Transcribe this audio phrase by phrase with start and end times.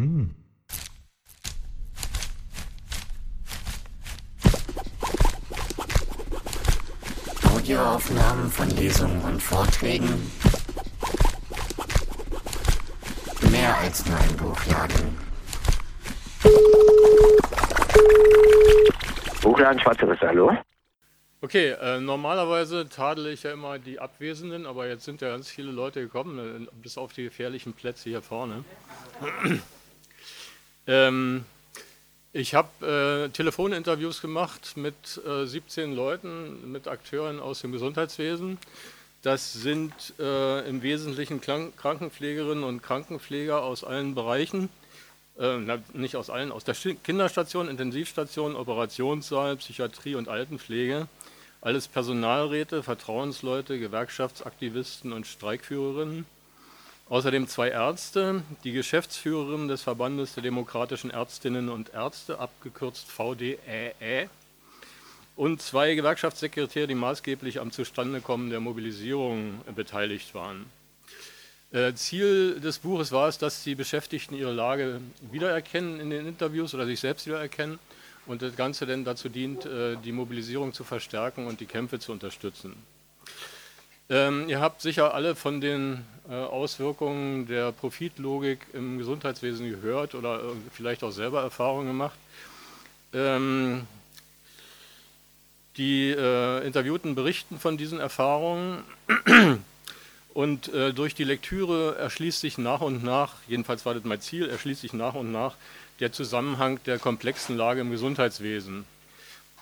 [0.00, 0.34] Hm.
[7.54, 10.08] Audioaufnahmen von Lesungen und Vorträgen.
[13.50, 15.18] Mehr als nur ein Buchladen.
[19.42, 20.56] Buchladen Schwarzeres, hallo?
[21.42, 25.72] Okay, äh, normalerweise tadele ich ja immer die Abwesenden, aber jetzt sind ja ganz viele
[25.72, 28.64] Leute gekommen, äh, bis auf die gefährlichen Plätze hier vorne.
[30.90, 31.44] Ähm,
[32.32, 38.58] ich habe äh, Telefoninterviews gemacht mit äh, 17 Leuten, mit Akteuren aus dem Gesundheitswesen.
[39.22, 44.68] Das sind äh, im Wesentlichen Krank Krankenpflegerinnen und Krankenpfleger aus allen Bereichen.
[45.38, 51.06] Äh, na, nicht aus allen, aus der Kinderstation, Intensivstation, Operationssaal, Psychiatrie und Altenpflege.
[51.60, 56.26] Alles Personalräte, Vertrauensleute, Gewerkschaftsaktivisten und Streikführerinnen.
[57.10, 64.30] Außerdem zwei Ärzte, die Geschäftsführerin des Verbandes der demokratischen Ärztinnen und Ärzte, abgekürzt VDÄE,
[65.34, 70.66] und zwei Gewerkschaftssekretäre, die maßgeblich am Zustandekommen der Mobilisierung beteiligt waren.
[71.72, 75.00] Äh, Ziel des Buches war es, dass die Beschäftigten ihre Lage
[75.32, 77.80] wiedererkennen in den Interviews oder sich selbst wiedererkennen
[78.26, 82.12] und das Ganze dann dazu dient, äh, die Mobilisierung zu verstärken und die Kämpfe zu
[82.12, 82.76] unterstützen.
[84.10, 90.40] Ähm, ihr habt sicher alle von den äh, Auswirkungen der Profitlogik im Gesundheitswesen gehört oder
[90.40, 92.18] äh, vielleicht auch selber Erfahrungen gemacht.
[93.14, 93.86] Ähm,
[95.76, 98.82] die äh, Interviewten berichten von diesen Erfahrungen
[100.34, 104.48] und äh, durch die Lektüre erschließt sich nach und nach, jedenfalls war das mein Ziel,
[104.48, 105.54] erschließt sich nach und nach
[106.00, 108.86] der Zusammenhang der komplexen Lage im Gesundheitswesen.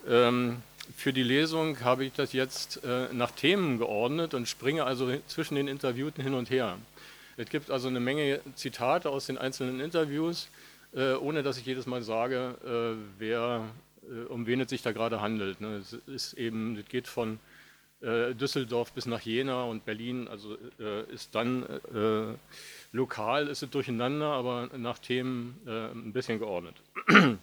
[0.09, 0.63] Ähm,
[0.97, 5.55] für die Lesung habe ich das jetzt äh, nach Themen geordnet und springe also zwischen
[5.55, 6.79] den Interviewten hin und her.
[7.37, 10.49] Es gibt also eine Menge Zitate aus den einzelnen Interviews,
[10.95, 13.65] äh, ohne dass ich jedes Mal sage, äh, wer,
[14.03, 15.61] äh, um wen es sich da gerade handelt.
[15.61, 15.77] Ne?
[15.77, 17.39] Es ist eben, es geht von
[18.01, 21.65] äh, Düsseldorf bis nach Jena und Berlin, also äh, ist dann
[22.91, 26.75] lokal ist es durcheinander, aber nach Themen ein bisschen geordnet.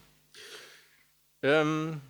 [1.42, 2.00] ähm,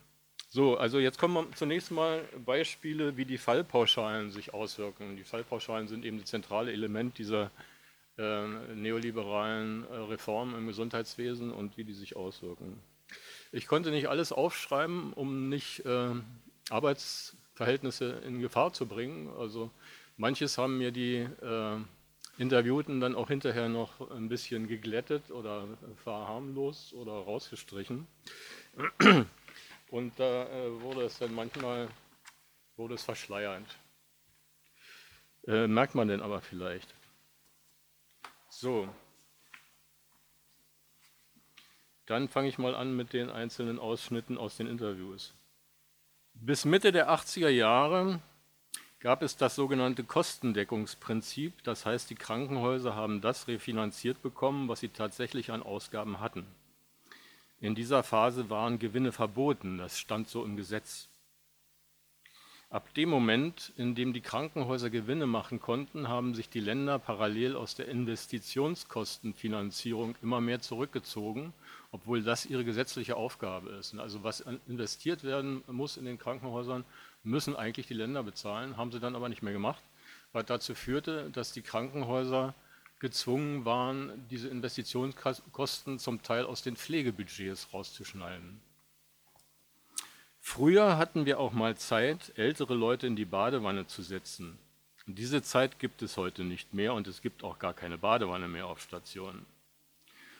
[0.56, 5.15] so, also jetzt kommen wir zunächst mal Beispiele, wie die Fallpauschalen sich auswirken.
[5.19, 7.50] Die Fallpauschalen sind eben das zentrale Element dieser
[8.17, 12.81] äh, neoliberalen äh, Reformen im Gesundheitswesen und wie die sich auswirken.
[13.53, 16.15] Ich konnte nicht alles aufschreiben, um nicht äh,
[16.71, 19.28] Arbeitsverhältnisse in Gefahr zu bringen.
[19.38, 19.71] Also
[20.17, 21.77] manches haben mir die äh,
[22.38, 25.69] Interviewten dann auch hinterher noch ein bisschen geglättet oder
[26.03, 28.06] verharmlost oder rausgestrichen.
[29.91, 31.88] Und da äh, wurde es dann manchmal
[32.76, 33.66] wurde es verschleiernd.
[35.47, 36.94] Äh, merkt man denn aber vielleicht.
[38.48, 38.88] So.
[42.06, 45.34] Dann fange ich mal an mit den einzelnen Ausschnitten aus den Interviews.
[46.34, 48.20] Bis Mitte der 80er Jahre
[49.00, 51.62] gab es das sogenannte Kostendeckungsprinzip.
[51.64, 56.46] Das heißt, die Krankenhäuser haben das refinanziert bekommen, was sie tatsächlich an Ausgaben hatten.
[57.61, 61.09] In dieser Phase waren Gewinne verboten, das stand so im Gesetz.
[62.69, 67.56] Ab dem Moment, in dem die Krankenhäuser Gewinne machen konnten, haben sich die Länder parallel
[67.56, 71.55] aus der Investitionskostenfinanzierung immer mehr zurückgezogen,
[71.93, 73.97] obwohl das ihre gesetzliche Aufgabe ist.
[73.99, 76.84] Also was investiert werden muss in den Krankenhäusern,
[77.23, 79.83] müssen eigentlich die Länder bezahlen, haben sie dann aber nicht mehr gemacht,
[80.33, 82.55] was dazu führte, dass die Krankenhäuser
[82.98, 88.60] gezwungen waren, diese Investitionskosten zum Teil aus den Pflegebudgets rauszuschneiden.
[90.40, 94.58] Früher hatten wir auch mal Zeit, ältere Leute in die Badewanne zu setzen.
[95.06, 98.66] diese Zeit gibt es heute nicht mehr und es gibt auch gar keine Badewanne mehr
[98.66, 99.46] auf Stationen.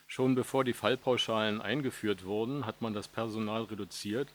[0.07, 4.29] Schon bevor die Fallpauschalen eingeführt wurden, hat man das Personal reduziert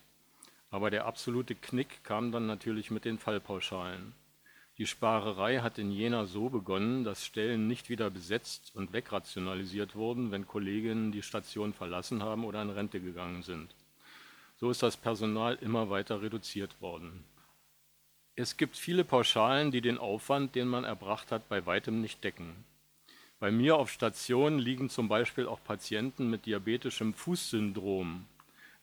[0.71, 4.13] aber der absolute Knick kam dann natürlich mit den Fallpauschalen.
[4.81, 10.31] Die Sparerei hat in Jena so begonnen, dass Stellen nicht wieder besetzt und wegrationalisiert wurden,
[10.31, 13.75] wenn Kolleginnen die Station verlassen haben oder in Rente gegangen sind.
[14.59, 17.23] So ist das Personal immer weiter reduziert worden.
[18.35, 22.55] Es gibt viele Pauschalen, die den Aufwand, den man erbracht hat, bei weitem nicht decken.
[23.39, 28.25] Bei mir auf Station liegen zum Beispiel auch Patienten mit diabetischem Fußsyndrom,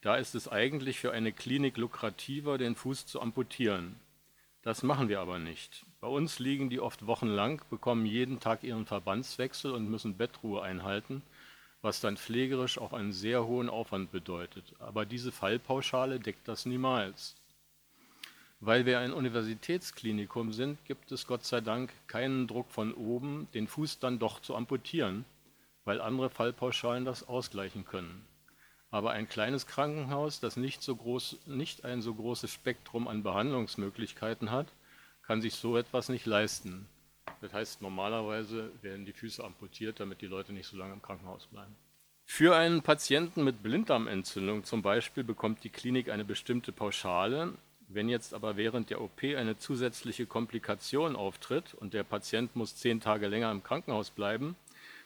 [0.03, 3.97] da ist es eigentlich für eine Klinik lukrativer, den Fuß zu amputieren.
[4.63, 5.85] Das machen wir aber nicht.
[6.01, 11.23] Bei uns liegen die oft wochenlang, bekommen jeden Tag ihren Verbandswechsel und müssen Bettruhe einhalten,
[11.83, 14.75] was dann pflegerisch auch einen sehr hohen Aufwand bedeutet.
[14.79, 17.35] Aber diese Fallpauschale deckt das niemals.
[18.61, 23.67] Weil wir ein Universitätsklinikum sind, gibt es Gott sei Dank keinen Druck von oben, den
[23.67, 25.25] Fuß dann doch zu amputieren,
[25.85, 28.25] weil andere Fallpauschalen das ausgleichen können.
[28.91, 34.51] Aber ein kleines Krankenhaus, das nicht, so groß, nicht ein so großes Spektrum an Behandlungsmöglichkeiten
[34.51, 34.73] hat,
[35.29, 36.89] kann sich so etwas nicht leisten.
[37.43, 41.47] Das heißt, normalerweise werden die Füße amputiert, damit die Leute nicht so lange im Krankenhaus
[41.47, 41.77] bleiben.
[42.25, 47.53] Für einen Patienten mit Blinddarmentzündung zum Beispiel bekommt die Klinik eine bestimmte Pauschale.
[47.89, 53.01] Wenn jetzt aber während der OP eine zusätzliche Komplikation auftritt und der Patient muss zehn
[53.01, 54.57] Tage länger im Krankenhaus bleiben,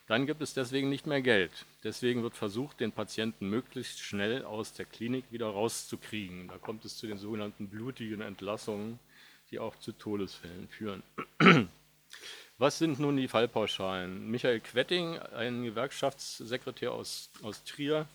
[0.07, 1.67] dann gibt es deswegen nicht mehr Geld.
[1.83, 6.47] Deswegen wird versucht, den Patienten möglichst schnell aus der Klinik wieder rauszukriegen.
[6.47, 9.01] Da kommt es zu den sogenannten blutigen Entlassungen,
[9.53, 11.03] die auch zu Todesfällen führen.
[12.59, 14.31] Was sind nun die Fallpauschalen?
[14.31, 18.07] Michael Quetting, ein Gewerkschaftssekretär aus, aus Trier,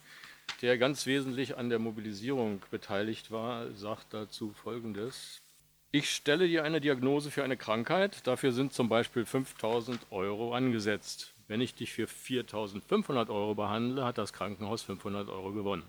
[0.61, 5.41] der ganz wesentlich an der Mobilisierung beteiligt war, sagt dazu Folgendes.
[5.91, 11.33] Ich stelle dir eine Diagnose für eine Krankheit, dafür sind zum Beispiel 5000 Euro angesetzt.
[11.47, 15.83] Wenn ich dich für 4500 Euro behandle, hat das Krankenhaus 500 Euro gewonnen.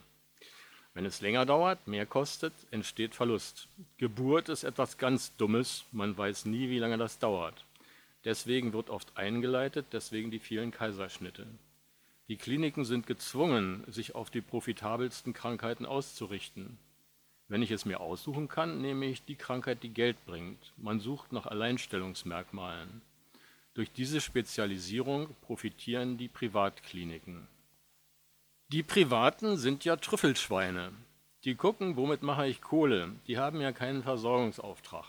[0.98, 3.68] Wenn es länger dauert, mehr kostet, entsteht Verlust.
[3.98, 7.64] Geburt ist etwas ganz Dummes, man weiß nie, wie lange das dauert.
[8.24, 11.46] Deswegen wird oft eingeleitet, deswegen die vielen Kaiserschnitte.
[12.26, 16.78] Die Kliniken sind gezwungen, sich auf die profitabelsten Krankheiten auszurichten.
[17.46, 20.72] Wenn ich es mir aussuchen kann, nehme ich die Krankheit, die Geld bringt.
[20.78, 23.02] Man sucht nach Alleinstellungsmerkmalen.
[23.74, 27.46] Durch diese Spezialisierung profitieren die Privatkliniken.
[28.70, 30.93] Die Privaten sind ja Trüffelschweine.
[31.44, 33.12] Die gucken, womit mache ich Kohle.
[33.26, 35.06] Die haben ja keinen Versorgungsauftrag.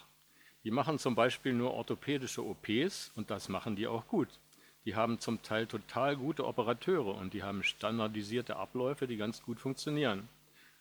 [0.64, 4.30] Die machen zum Beispiel nur orthopädische OPs und das machen die auch gut.
[4.86, 9.60] Die haben zum Teil total gute Operateure und die haben standardisierte Abläufe, die ganz gut
[9.60, 10.30] funktionieren.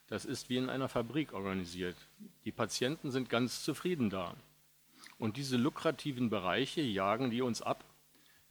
[0.06, 1.96] Das ist wie in einer Fabrik organisiert.
[2.44, 4.36] Die Patienten sind ganz zufrieden da.
[5.18, 7.82] Und diese lukrativen Bereiche jagen die uns ab,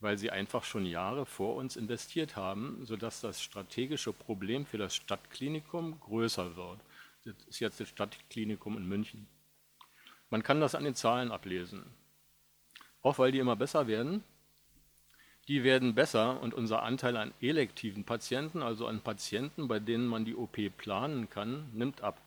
[0.00, 4.94] weil sie einfach schon Jahre vor uns investiert haben, sodass das strategische Problem für das
[4.94, 6.80] Stadtklinikum größer wird.
[7.24, 9.26] Das ist jetzt das Stadtklinikum in München.
[10.30, 11.84] Man kann das an den Zahlen ablesen.
[13.02, 14.22] Auch weil die immer besser werden.
[15.48, 20.26] Die werden besser und unser Anteil an elektiven Patienten, also an Patienten, bei denen man
[20.26, 22.20] die OP planen kann, nimmt ab.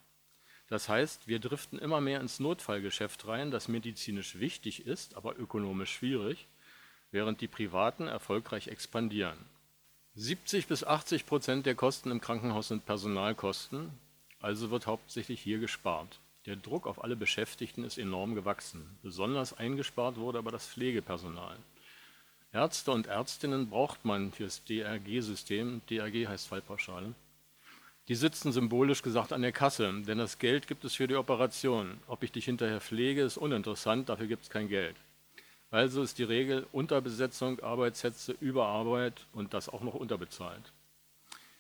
[0.68, 5.92] Das heißt, wir driften immer mehr ins Notfallgeschäft rein, das medizinisch wichtig ist, aber ökonomisch
[5.92, 6.48] schwierig,
[7.12, 9.38] während die Privaten erfolgreich expandieren.
[10.16, 13.92] 70 bis 80 Prozent der Kosten im Krankenhaus sind Personalkosten,
[14.40, 16.20] also wird hauptsächlich hier gespart.
[16.46, 18.98] Der Druck auf alle Beschäftigten ist enorm gewachsen.
[19.04, 21.56] Besonders eingespart wurde aber das Pflegepersonal.
[22.52, 25.82] Ärzte und Ärztinnen braucht man fürs DRG-System.
[25.90, 27.14] DRG heißt Fallpauschale.
[28.08, 32.00] Die sitzen symbolisch gesagt an der Kasse, denn das Geld gibt es für die Operation.
[32.08, 34.96] Ob ich dich hinterher pflege, ist uninteressant, dafür gibt es kein Geld.
[35.72, 40.74] Also ist die Regel Unterbesetzung, Arbeitssätze, Überarbeit und das auch noch unterbezahlt.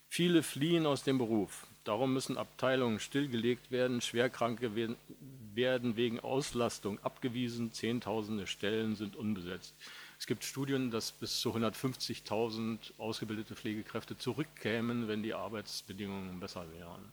[0.09, 1.67] Viele fliehen aus dem Beruf.
[1.85, 9.73] Darum müssen Abteilungen stillgelegt werden, Schwerkranke werden wegen Auslastung abgewiesen, Zehntausende Stellen sind unbesetzt.
[10.19, 17.11] Es gibt Studien, dass bis zu 150.000 ausgebildete Pflegekräfte zurückkämen, wenn die Arbeitsbedingungen besser wären.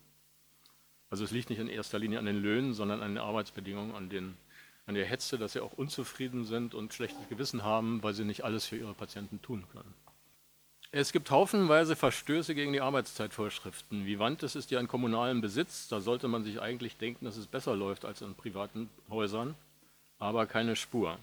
[1.08, 4.10] Also es liegt nicht in erster Linie an den Löhnen, sondern an den Arbeitsbedingungen, an,
[4.10, 4.36] den,
[4.88, 8.42] an der Hetze, dass sie auch unzufrieden sind und schlechtes Gewissen haben, weil sie nicht
[8.42, 9.94] alles für ihre Patienten tun können.
[10.90, 14.06] Es gibt haufenweise Verstöße gegen die Arbeitszeitvorschriften.
[14.06, 15.88] Vivantes ist ja in kommunalem Besitz.
[15.88, 19.54] Da sollte man sich eigentlich denken, dass es besser läuft als in privaten Häusern.
[20.18, 21.18] Aber keine Spur.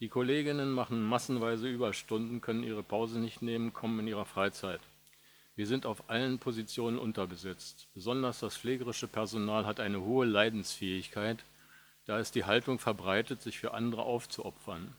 [0.00, 4.80] Die Kolleginnen machen massenweise Überstunden, können ihre Pause nicht nehmen, kommen in ihrer Freizeit.
[5.54, 7.86] Wir sind auf allen Positionen unterbesetzt.
[7.94, 11.38] Besonders das pflegerische Personal hat eine hohe Leidensfähigkeit.
[12.06, 14.94] Da ist die Haltung verbreitet, sich für andere aufzuopfern.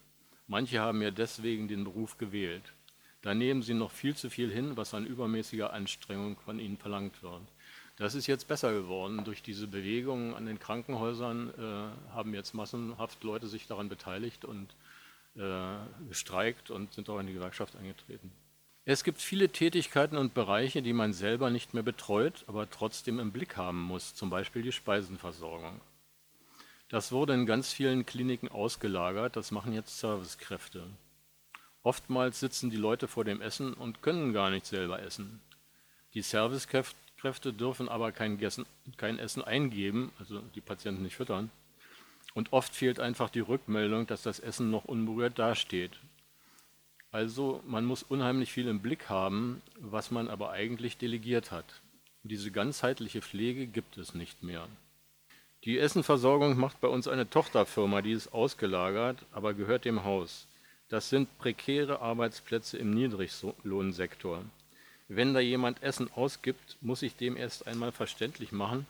[0.47, 2.73] Manche haben ja deswegen den Beruf gewählt.
[3.21, 7.23] Da nehmen sie noch viel zu viel hin, was an übermäßiger Anstrengung von ihnen verlangt
[7.23, 7.41] wird.
[7.97, 9.23] Das ist jetzt besser geworden.
[9.23, 14.67] Durch diese Bewegungen an den Krankenhäusern äh, haben jetzt massenhaft Leute sich daran beteiligt und
[15.35, 15.75] äh,
[16.07, 18.31] gestreikt und sind auch in die Gewerkschaft eingetreten.
[18.85, 23.31] Es gibt viele Tätigkeiten und Bereiche, die man selber nicht mehr betreut, aber trotzdem im
[23.31, 25.81] Blick haben muss, zum Beispiel die Speisenversorgung.
[26.89, 30.83] Das wurde in ganz vielen Kliniken ausgelagert, das machen jetzt Servicekräfte.
[31.83, 35.41] Oftmals sitzen die Leute vor dem Essen und können gar nicht selber essen.
[36.13, 38.65] Die Servicekräfte dürfen aber kein, Gessen,
[38.95, 41.49] kein Essen eingeben, also die Patienten nicht füttern.
[42.33, 45.91] Und oft fehlt einfach die Rückmeldung, dass das Essen noch unberührt dasteht.
[47.11, 51.81] Also man muss unheimlich viel im Blick haben, was man aber eigentlich delegiert hat.
[52.23, 54.67] Diese ganzheitliche Pflege gibt es nicht mehr.
[55.63, 60.47] Die Essenversorgung macht bei uns eine Tochterfirma, die ist ausgelagert, aber gehört dem Haus.
[60.89, 64.43] Das sind prekäre Arbeitsplätze im Niedriglohnsektor.
[65.09, 68.85] Wenn da jemand Essen ausgibt, muss ich dem erst einmal verständlich machen,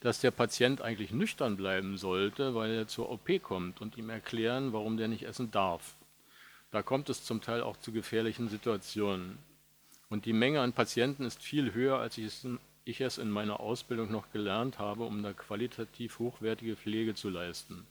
[0.00, 4.72] dass der Patient eigentlich nüchtern bleiben sollte, weil er zur OP kommt und ihm erklären,
[4.72, 5.96] warum der nicht essen darf.
[6.70, 9.38] Da kommt es zum Teil auch zu gefährlichen Situationen.
[10.10, 12.46] Und die Menge an Patienten ist viel höher, als ich es,
[12.88, 17.86] ich es in meiner Ausbildung noch gelernt habe, um da qualitativ hochwertige Pflege zu leisten.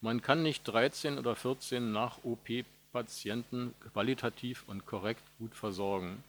[0.00, 6.24] Man kann nicht 13 oder 14 nach-OP-Patienten qualitativ und korrekt gut versorgen.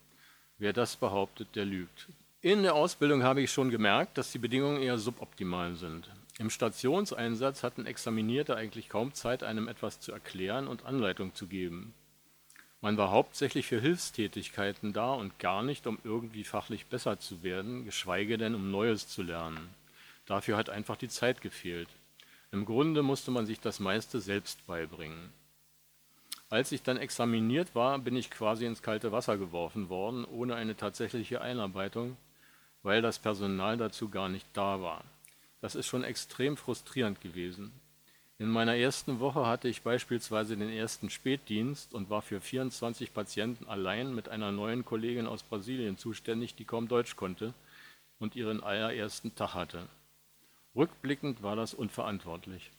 [0.58, 2.08] Wer das behauptet, der lügt.
[2.42, 6.10] In der Ausbildung habe ich schon gemerkt, dass die Bedingungen eher suboptimal sind.
[6.38, 11.94] Im Stationseinsatz hatten Examinierte eigentlich kaum Zeit, einem etwas zu erklären und Anleitung zu geben.
[12.82, 17.86] Man war hauptsächlich für Hilfstätigkeiten da und gar nicht, um irgendwie fachlich besser zu werden,
[17.86, 19.70] geschweige denn um Neues zu lernen.
[20.26, 21.90] Dafür hat einfach die Zeit gefehlt.
[22.52, 25.34] Im Grunde musste man sich das meiste selbst beibringen.
[26.50, 30.78] Als ich dann examiniert war, bin ich quasi ins kalte Wasser geworfen worden, ohne eine
[30.78, 32.18] tatsächliche Einarbeitung,
[32.84, 35.04] weil das Personal dazu gar nicht da war.
[35.60, 37.72] Das ist schon extrem frustrierend gewesen.
[38.38, 43.66] In meiner ersten Woche hatte ich beispielsweise den ersten Spätdienst und war für 24 Patienten
[43.70, 47.54] allein mit einer neuen Kollegin aus Brasilien zuständig, die kaum Deutsch konnte
[48.20, 49.88] und ihren allerersten Tag hatte.
[50.76, 52.72] Rückblickend war das unverantwortlich.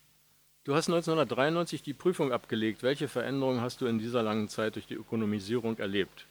[0.64, 2.82] Du hast 1993 die Prüfung abgelegt.
[2.82, 6.26] Welche Veränderungen hast du in dieser langen Zeit durch die Ökonomisierung erlebt?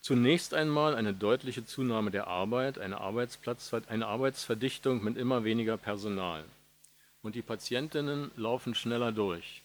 [0.00, 6.42] Zunächst einmal eine deutliche Zunahme der Arbeit, eine, Arbeitsplatz, eine Arbeitsverdichtung mit immer weniger Personal
[7.22, 9.62] und die Patientinnen laufen schneller durch.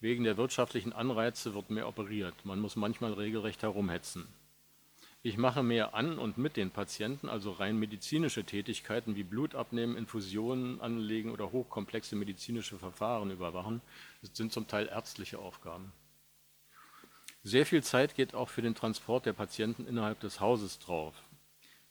[0.00, 2.34] Wegen der wirtschaftlichen Anreize wird mehr operiert.
[2.44, 4.26] Man muss manchmal regelrecht herumhetzen.
[5.22, 9.96] Ich mache mehr an und mit den Patienten, also rein medizinische Tätigkeiten wie Blut abnehmen,
[9.96, 13.80] Infusionen anlegen oder hochkomplexe medizinische Verfahren überwachen.
[14.20, 15.92] Das sind zum Teil ärztliche Aufgaben.
[17.42, 21.14] Sehr viel Zeit geht auch für den Transport der Patienten innerhalb des Hauses drauf.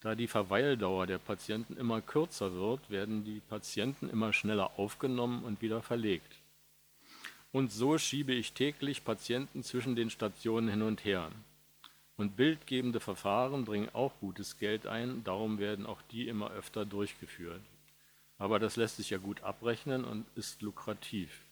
[0.04, 5.62] Da die Verweildauer der Patienten immer kürzer wird, werden die Patienten immer schneller aufgenommen und
[5.62, 6.42] wieder verlegt.
[7.54, 11.32] Und so schiebe ich täglich Patienten zwischen den Stationen hin und her.
[12.18, 17.62] Und bildgebende Verfahren bringen auch gutes Geld ein, darum werden auch die immer öfter durchgeführt.
[18.38, 21.46] Aber das lässt sich ja gut abrechnen und ist lukrativ.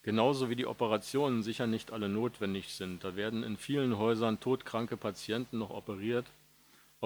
[0.00, 3.04] Genauso wie die Operationen sicher nicht alle notwendig sind.
[3.04, 6.24] Da werden in vielen Häusern todkranke Patienten noch operiert,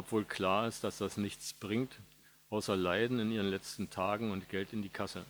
[0.00, 1.92] obwohl klar ist, dass das nichts bringt,
[2.48, 5.26] außer Leiden in ihren letzten Tagen und Geld in die Kasse.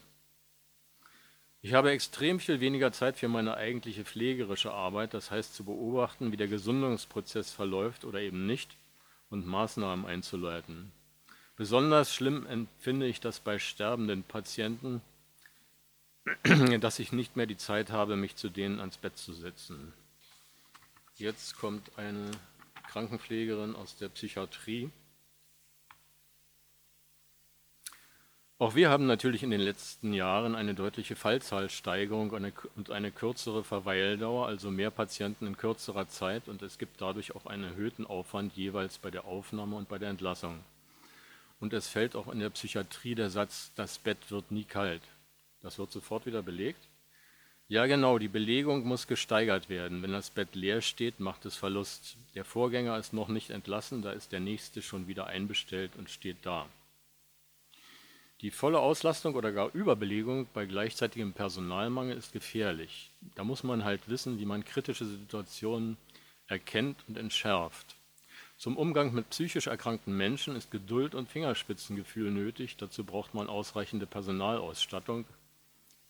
[1.60, 6.30] Ich habe extrem viel weniger Zeit für meine eigentliche pflegerische Arbeit, das heißt zu beobachten,
[6.30, 8.76] wie der Gesundungsprozess verläuft oder eben nicht
[9.28, 10.92] und Maßnahmen einzuleiten.
[11.56, 15.02] Besonders schlimm empfinde ich das bei sterbenden Patienten,
[16.80, 19.92] dass ich nicht mehr die Zeit habe, mich zu denen ans Bett zu setzen.
[21.16, 22.30] Jetzt kommt eine
[22.90, 24.90] Krankenpflegerin aus der Psychiatrie.
[28.58, 32.30] Auch wir haben natürlich in den letzten Jahren eine deutliche Fallzahlsteigerung
[32.76, 37.46] und eine kürzere Verweildauer, also mehr Patienten in kürzerer Zeit und es gibt dadurch auch
[37.46, 40.58] einen erhöhten Aufwand jeweils bei der Aufnahme und bei der Entlassung.
[41.58, 45.02] Und es fällt auch in der Psychiatrie der Satz, das Bett wird nie kalt.
[45.62, 46.89] Das wird sofort wieder belegt.
[47.70, 50.02] Ja, genau, die Belegung muss gesteigert werden.
[50.02, 52.16] Wenn das Bett leer steht, macht es Verlust.
[52.34, 56.38] Der Vorgänger ist noch nicht entlassen, da ist der nächste schon wieder einbestellt und steht
[56.42, 56.66] da.
[58.40, 63.12] Die volle Auslastung oder gar Überbelegung bei gleichzeitigem Personalmangel ist gefährlich.
[63.36, 65.96] Da muss man halt wissen, wie man kritische Situationen
[66.48, 67.94] erkennt und entschärft.
[68.56, 72.78] Zum Umgang mit psychisch erkrankten Menschen ist Geduld und Fingerspitzengefühl nötig.
[72.78, 75.24] Dazu braucht man ausreichende Personalausstattung,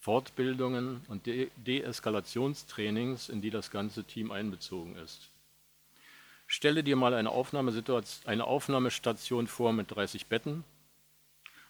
[0.00, 5.28] Fortbildungen und De Deeskalationstrainings, in die das ganze Team einbezogen ist.
[6.46, 10.64] Stelle dir mal eine, eine Aufnahmestation vor mit 30 Betten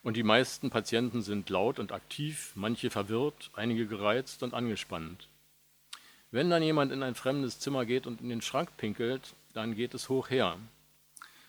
[0.02, 5.28] und die meisten Patienten sind laut und aktiv, manche verwirrt, einige gereizt und angespannt.
[6.30, 9.92] Wenn dann jemand in ein fremdes Zimmer geht und in den Schrank pinkelt, dann geht
[9.92, 10.56] es hoch her.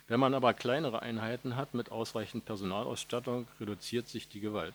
[0.07, 4.73] Wenn man aber kleinere Einheiten hat mit ausreichend Personalausstattung, reduziert sich die Gewalt.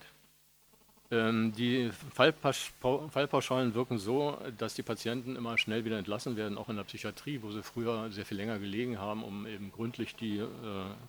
[1.11, 6.77] Ähm, die Fallpauschalen wirken so, dass die Patienten immer schnell wieder entlassen werden, auch in
[6.77, 10.47] der Psychiatrie, wo sie früher sehr viel länger gelegen haben, um eben gründlich die äh,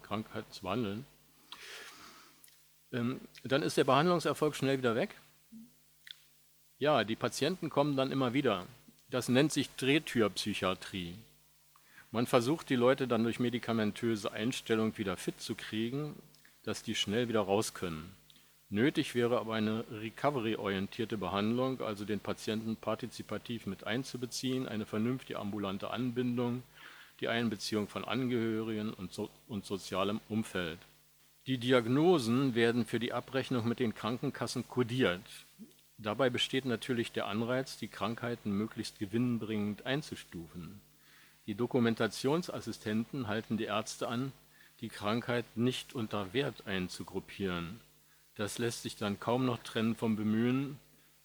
[0.03, 1.05] Krankheit zu behandeln.
[2.93, 5.15] Ähm, dann ist der Behandlungserfolg schnell wieder weg.
[6.77, 8.67] Ja, die Patienten kommen dann immer wieder.
[9.09, 11.15] Das nennt sich Drehtürpsychiatrie.
[12.11, 16.15] Man versucht die Leute dann durch medikamentöse Einstellung wieder fit zu kriegen,
[16.63, 18.15] dass die schnell wieder raus können.
[18.69, 25.89] Nötig wäre aber eine recovery-orientierte Behandlung, also den Patienten partizipativ mit einzubeziehen, eine vernünftige ambulante
[25.91, 26.63] Anbindung,
[27.21, 30.79] die Einbeziehung von Angehörigen und, so und sozialem Umfeld.
[31.47, 35.21] Die Diagnosen werden für die Abrechnung mit den Krankenkassen kodiert.
[35.97, 40.81] Dabei besteht natürlich der Anreiz, die Krankheiten möglichst gewinnbringend einzustufen.
[41.47, 44.33] Die Dokumentationsassistenten halten die Ärzte an,
[44.81, 47.79] die Krankheit nicht unter Wert einzugruppieren.
[48.37, 50.77] Das lässt sich dann kaum noch trennen vom Bemühen,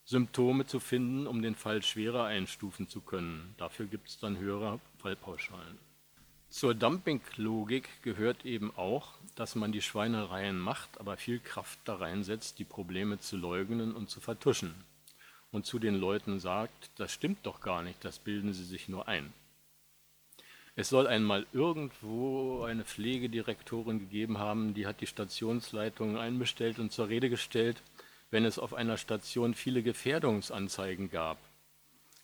[0.07, 3.55] Symptome zu finden, um den Fall schwerer einstufen zu können.
[3.59, 5.79] Dafür gibt es dann höhere Fallpauschalen.
[6.49, 12.59] Zur Dumpinglogik gehört eben auch, dass man die Schweinereien macht, aber viel Kraft da reinsetzt,
[12.59, 14.75] die Probleme zu leugnen und zu vertuschen.
[15.51, 19.07] Und zu den Leuten sagt, das stimmt doch gar nicht, das bilden sie sich nur
[19.07, 19.35] ein.
[20.75, 27.09] Es soll einmal irgendwo eine Pflegedirektorin gegeben haben, die hat die Stationsleitung einbestellt und zur
[27.09, 27.83] Rede gestellt,
[28.31, 31.37] wenn es auf einer Station viele Gefährdungsanzeigen gab.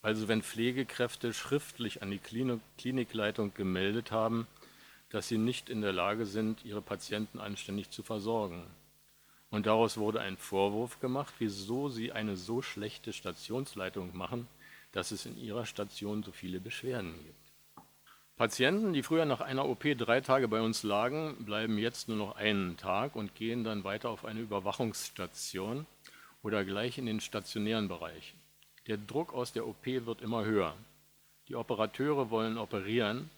[0.00, 2.20] Also wenn Pflegekräfte schriftlich an die
[2.78, 4.46] Klinikleitung gemeldet haben,
[5.10, 8.64] dass sie nicht in der Lage sind, ihre Patienten anständig zu versorgen.
[9.50, 14.48] Und daraus wurde ein Vorwurf gemacht, wieso sie eine so schlechte Stationsleitung machen,
[14.92, 17.47] dass es in ihrer Station so viele Beschwerden gibt.
[18.38, 22.36] Patienten, die früher nach einer OP drei Tage bei uns lagen, bleiben jetzt nur noch
[22.36, 25.86] einen Tag und gehen dann weiter auf eine Überwachungsstation
[26.44, 28.34] oder gleich in den stationären Bereich.
[28.86, 30.76] Der Druck aus der OP wird immer höher.
[31.48, 33.28] Die Operateure wollen operieren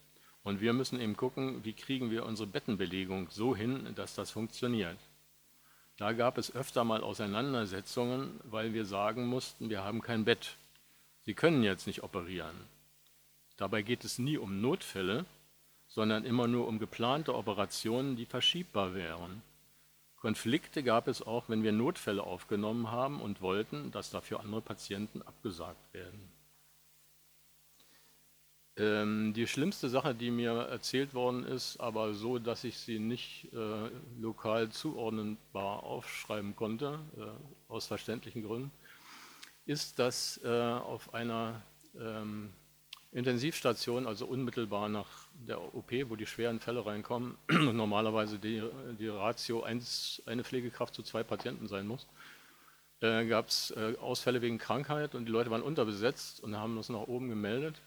[0.42, 4.98] und wir müssen eben gucken, wie kriegen wir unsere Bettenbelegung so hin, dass das funktioniert.
[5.96, 10.58] Da gab es öfter mal Auseinandersetzungen, weil wir sagen mussten, wir haben kein Bett.
[11.24, 12.56] Sie können jetzt nicht operieren.
[13.60, 15.26] Dabei geht es nie um Notfälle,
[15.86, 19.42] sondern immer nur um geplante Operationen, die verschiebbar wären.
[20.16, 25.20] Konflikte gab es auch, wenn wir Notfälle aufgenommen haben und wollten, dass dafür andere Patienten
[25.20, 26.32] abgesagt werden.
[28.78, 33.52] Ähm, die schlimmste Sache, die mir erzählt worden ist, aber so, dass ich sie nicht
[33.52, 38.70] äh, lokal zuordnenbar aufschreiben konnte, äh, aus verständlichen Gründen,
[39.66, 41.60] ist, dass äh, auf einer
[41.94, 42.54] ähm,
[43.12, 45.08] Intensivstation, also unmittelbar nach
[45.48, 48.62] der OP, wo die schweren Fälle reinkommen und normalerweise die,
[48.98, 52.06] die Ratio eins, eine Pflegekraft zu zwei Patienten sein muss,
[53.00, 56.88] äh, gab es äh, Ausfälle wegen Krankheit und die Leute waren unterbesetzt und haben uns
[56.88, 57.80] nach oben gemeldet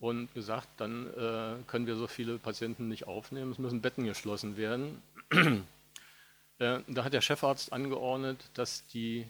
[0.00, 4.56] und gesagt, dann äh, können wir so viele Patienten nicht aufnehmen, es müssen Betten geschlossen
[4.56, 5.02] werden.
[6.58, 9.26] Äh, da hat der Chefarzt angeordnet, dass die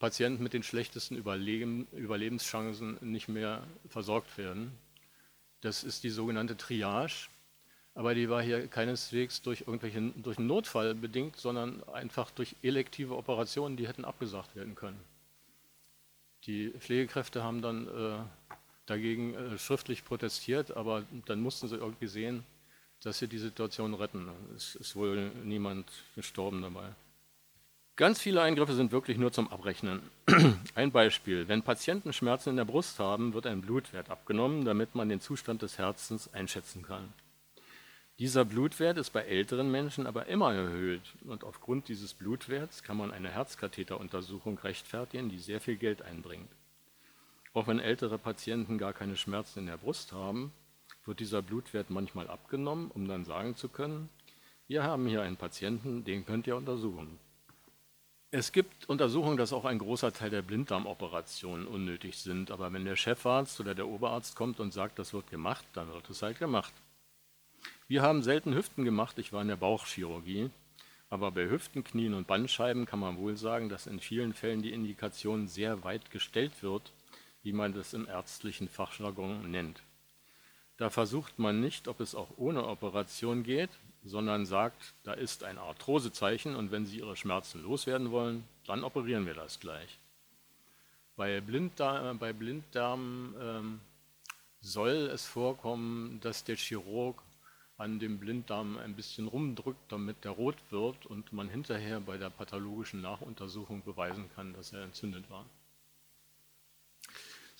[0.00, 4.72] Patienten mit den schlechtesten Überleben, Überlebenschancen nicht mehr versorgt werden.
[5.60, 7.28] Das ist die sogenannte Triage,
[7.94, 13.14] aber die war hier keineswegs durch irgendwelchen durch einen Notfall bedingt, sondern einfach durch elektive
[13.14, 14.98] Operationen, die hätten abgesagt werden können.
[16.46, 18.18] Die Pflegekräfte haben dann äh,
[18.86, 22.42] dagegen äh, schriftlich protestiert, aber dann mussten sie irgendwie sehen,
[23.02, 24.30] dass sie die Situation retten.
[24.56, 26.94] Es ist wohl niemand gestorben dabei.
[28.00, 30.00] Ganz viele Eingriffe sind wirklich nur zum Abrechnen.
[30.74, 31.48] Ein Beispiel.
[31.48, 35.60] Wenn Patienten Schmerzen in der Brust haben, wird ein Blutwert abgenommen, damit man den Zustand
[35.60, 37.12] des Herzens einschätzen kann.
[38.18, 43.12] Dieser Blutwert ist bei älteren Menschen aber immer erhöht und aufgrund dieses Blutwerts kann man
[43.12, 46.48] eine Herzkatheteruntersuchung rechtfertigen, die sehr viel Geld einbringt.
[47.52, 50.52] Auch wenn ältere Patienten gar keine Schmerzen in der Brust haben,
[51.04, 54.08] wird dieser Blutwert manchmal abgenommen, um dann sagen zu können,
[54.68, 57.18] wir haben hier einen Patienten, den könnt ihr untersuchen.
[58.32, 62.52] Es gibt Untersuchungen, dass auch ein großer Teil der Blinddarmoperationen unnötig sind.
[62.52, 66.08] Aber wenn der Chefarzt oder der Oberarzt kommt und sagt, das wird gemacht, dann wird
[66.08, 66.72] es halt gemacht.
[67.88, 69.18] Wir haben selten Hüften gemacht.
[69.18, 70.50] Ich war in der Bauchchirurgie.
[71.08, 74.72] Aber bei Hüften, Knien und Bandscheiben kann man wohl sagen, dass in vielen Fällen die
[74.72, 76.92] Indikation sehr weit gestellt wird,
[77.42, 79.82] wie man das im ärztlichen Fachjargon nennt.
[80.76, 83.70] Da versucht man nicht, ob es auch ohne Operation geht,
[84.04, 89.26] sondern sagt, da ist ein Arthrosezeichen und wenn Sie Ihre Schmerzen loswerden wollen, dann operieren
[89.26, 89.98] wir das gleich.
[91.16, 93.80] Bei, Blinddarm, bei Blinddarm ähm,
[94.60, 97.22] soll es vorkommen, dass der Chirurg
[97.76, 102.30] an dem Blinddarm ein bisschen rumdrückt, damit der rot wird und man hinterher bei der
[102.30, 105.46] pathologischen Nachuntersuchung beweisen kann, dass er entzündet war.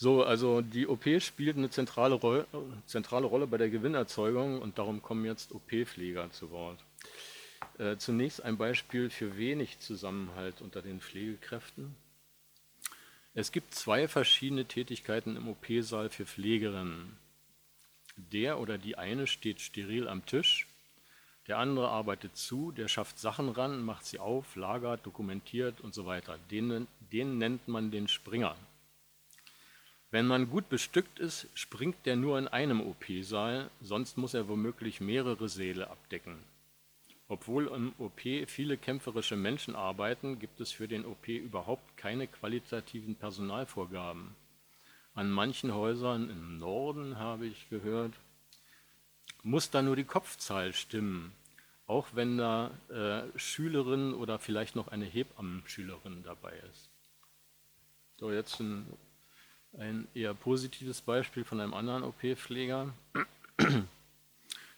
[0.03, 2.47] So, also die OP spielt eine zentrale, Roll
[2.87, 6.83] zentrale Rolle bei der Gewinnerzeugung und darum kommen jetzt OP-Pfleger zu Wort.
[7.77, 11.95] Äh, zunächst ein Beispiel für wenig Zusammenhalt unter den Pflegekräften.
[13.35, 17.19] Es gibt zwei verschiedene Tätigkeiten im OP-Saal für Pflegerinnen.
[18.17, 20.67] Der oder die eine steht steril am Tisch,
[21.47, 26.07] Der andere arbeitet zu, der schafft Sachen ran, macht sie auf, lagert, dokumentiert und so
[26.07, 26.39] weiter.
[26.51, 28.57] Den, den nennt man den Springer.
[30.13, 35.01] Wenn man gut bestückt ist, springt der nur in einem OP-Saal, sonst muss er womöglich
[35.01, 36.39] mehrere Säle abdecken.
[37.29, 43.15] Obwohl im OP viele kämpferische Menschen arbeiten, gibt es für den OP überhaupt keine qualitativen
[43.15, 44.35] Personalvorgaben.
[45.15, 48.15] An manchen Häusern im Norden, habe ich gehört,
[49.45, 51.31] muss da nur die Kopfzahl stimmen,
[51.87, 56.91] auch wenn da äh, Schülerin oder vielleicht noch eine Hebammenschülerin dabei ist.
[58.19, 58.87] So, jetzt ein
[59.79, 62.93] ein eher positives Beispiel von einem anderen OP-Pfleger.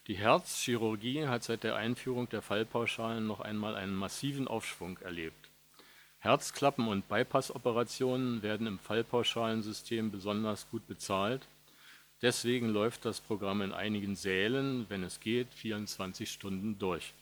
[0.09, 5.49] Die Herzchirurgie hat seit der Einführung der Fallpauschalen noch einmal einen massiven Aufschwung erlebt.
[6.19, 11.47] Herzklappen- und Bypass-Operationen werden im Fallpauschalensystem besonders gut bezahlt.
[12.21, 17.13] Deswegen läuft das Programm in einigen Sälen, wenn es geht, 24 Stunden durch.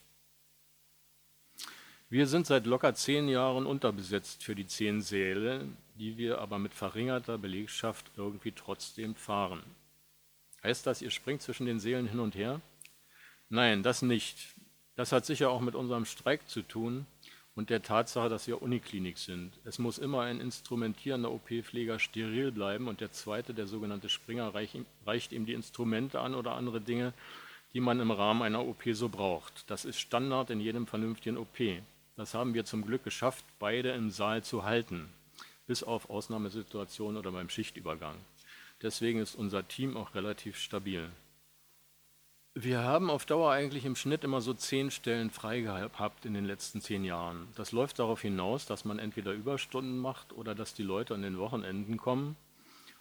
[2.09, 5.65] Wir sind seit locker zehn Jahren unterbesetzt für die zehn Säle,
[6.01, 9.61] die wir aber mit verringerter Belegschaft irgendwie trotzdem fahren.
[10.63, 12.59] Heißt das, ihr springt zwischen den Seelen hin und her?
[13.49, 14.55] Nein, das nicht.
[14.95, 17.05] Das hat sicher auch mit unserem Streik zu tun
[17.53, 19.53] und der Tatsache, dass wir Uniklinik sind.
[19.63, 24.55] Es muss immer ein instrumentierender OP-Pfleger steril bleiben und der zweite, der sogenannte Springer,
[25.05, 27.13] reicht ihm die Instrumente an oder andere Dinge,
[27.73, 29.69] die man im Rahmen einer OP so braucht.
[29.69, 31.59] Das ist Standard in jedem vernünftigen OP.
[32.15, 35.13] Das haben wir zum Glück geschafft, beide im Saal zu halten
[35.67, 38.15] bis auf Ausnahmesituationen oder beim Schichtübergang.
[38.81, 41.11] Deswegen ist unser Team auch relativ stabil.
[42.53, 46.43] Wir haben auf Dauer eigentlich im Schnitt immer so zehn Stellen frei gehabt in den
[46.43, 47.47] letzten zehn Jahren.
[47.55, 51.37] Das läuft darauf hinaus, dass man entweder Überstunden macht oder dass die Leute an den
[51.37, 52.35] Wochenenden kommen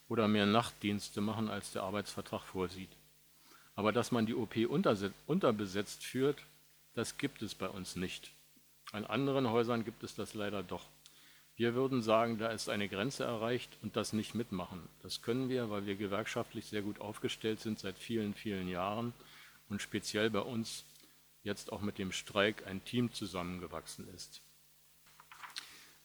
[0.09, 2.91] oder mehr Nachtdienste machen, als der Arbeitsvertrag vorsieht.
[3.75, 4.55] Aber dass man die OP
[5.27, 6.45] unterbesetzt führt,
[6.95, 8.31] das gibt es bei uns nicht.
[8.93, 10.87] An anderen Häusern gibt es das leider doch.
[11.61, 14.81] Wir würden sagen, da ist eine Grenze erreicht und das nicht mitmachen.
[15.03, 19.13] Das können wir, weil wir gewerkschaftlich sehr gut aufgestellt sind seit vielen, vielen Jahren
[19.69, 20.87] und speziell bei uns
[21.43, 24.41] jetzt auch mit dem Streik ein Team zusammengewachsen ist.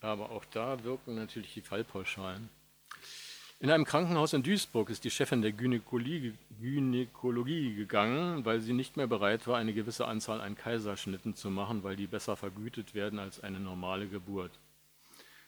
[0.02, 2.50] Aber auch da wirken natürlich die Fallpauschalen.
[3.62, 6.34] In einem Krankenhaus in Duisburg ist die Chefin der Gynäkologie,
[7.76, 11.96] gegangen, weil sie nicht mehr bereit war, eine gewisse Anzahl an Kaiserschnitten zu machen, weil
[11.96, 14.52] die besser vergütet werden als eine normale Geburt.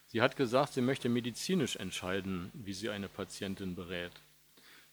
[0.08, 4.14] Sie hat gesagt, sie möchte medizinisch entscheiden, wie sie eine Patientin berät.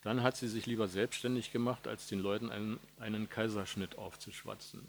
[0.03, 4.87] Dann hat sie sich lieber selbstständig gemacht, als den Leuten einen, einen Kaiserschnitt aufzuschwatzen.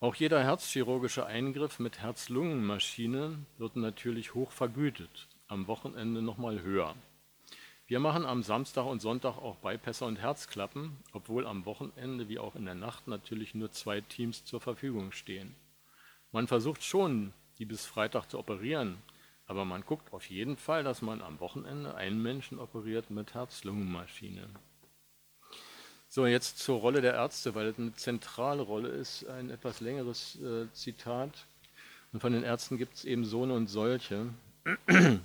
[0.00, 6.94] Auch jeder herzchirurgische Eingriff mit Herz-Lungen-Maschine wird natürlich hoch vergütet, am Wochenende nochmal höher.
[7.86, 12.56] Wir machen am Samstag und Sonntag auch Bypässe und Herzklappen, obwohl am Wochenende wie auch
[12.56, 15.54] in der Nacht natürlich nur zwei Teams zur Verfügung stehen.
[16.32, 18.98] Man versucht schon, die bis Freitag zu operieren.
[19.46, 24.48] Aber man guckt auf jeden Fall, dass man am Wochenende einen Menschen operiert mit Herz-Lungen-Maschine.
[26.08, 30.40] So, jetzt zur Rolle der Ärzte, weil es eine zentrale Rolle ist, ein etwas längeres
[30.40, 31.46] äh, Zitat.
[32.12, 34.28] Und von den Ärzten gibt es eben so und solche.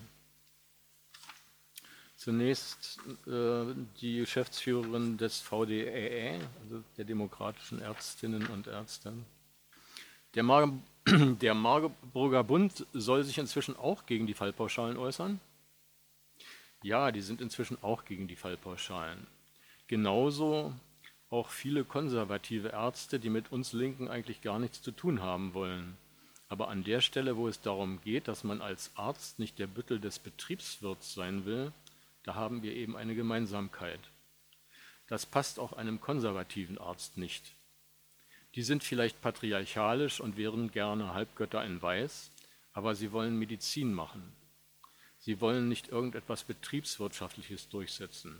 [2.17, 3.65] Zunächst äh,
[4.01, 9.13] die Geschäftsführerin des VDEE, also der Demokratischen Ärztinnen und Ärzte.
[10.33, 10.43] Der
[11.41, 15.39] der Marburger Bund soll sich inzwischen auch gegen die Fallpauschalen äußern?
[16.83, 19.27] Ja, die sind inzwischen auch gegen die Fallpauschalen.
[19.87, 20.73] Genauso
[21.29, 25.97] auch viele konservative Ärzte, die mit uns Linken eigentlich gar nichts zu tun haben wollen.
[26.47, 29.99] Aber an der Stelle, wo es darum geht, dass man als Arzt nicht der Büttel
[29.99, 31.71] des Betriebswirts sein will,
[32.23, 33.99] da haben wir eben eine Gemeinsamkeit.
[35.07, 37.55] Das passt auch einem konservativen Arzt nicht.
[38.55, 42.31] Die sind vielleicht patriarchalisch und wären gerne Halbgötter in Weiß,
[42.73, 44.33] aber sie wollen Medizin machen.
[45.19, 48.39] Sie wollen nicht irgendetwas Betriebswirtschaftliches durchsetzen.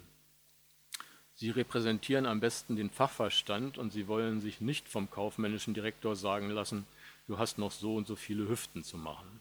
[1.36, 6.50] Sie repräsentieren am besten den Fachverstand und sie wollen sich nicht vom kaufmännischen Direktor sagen
[6.50, 6.86] lassen,
[7.28, 9.40] du hast noch so und so viele Hüften zu machen.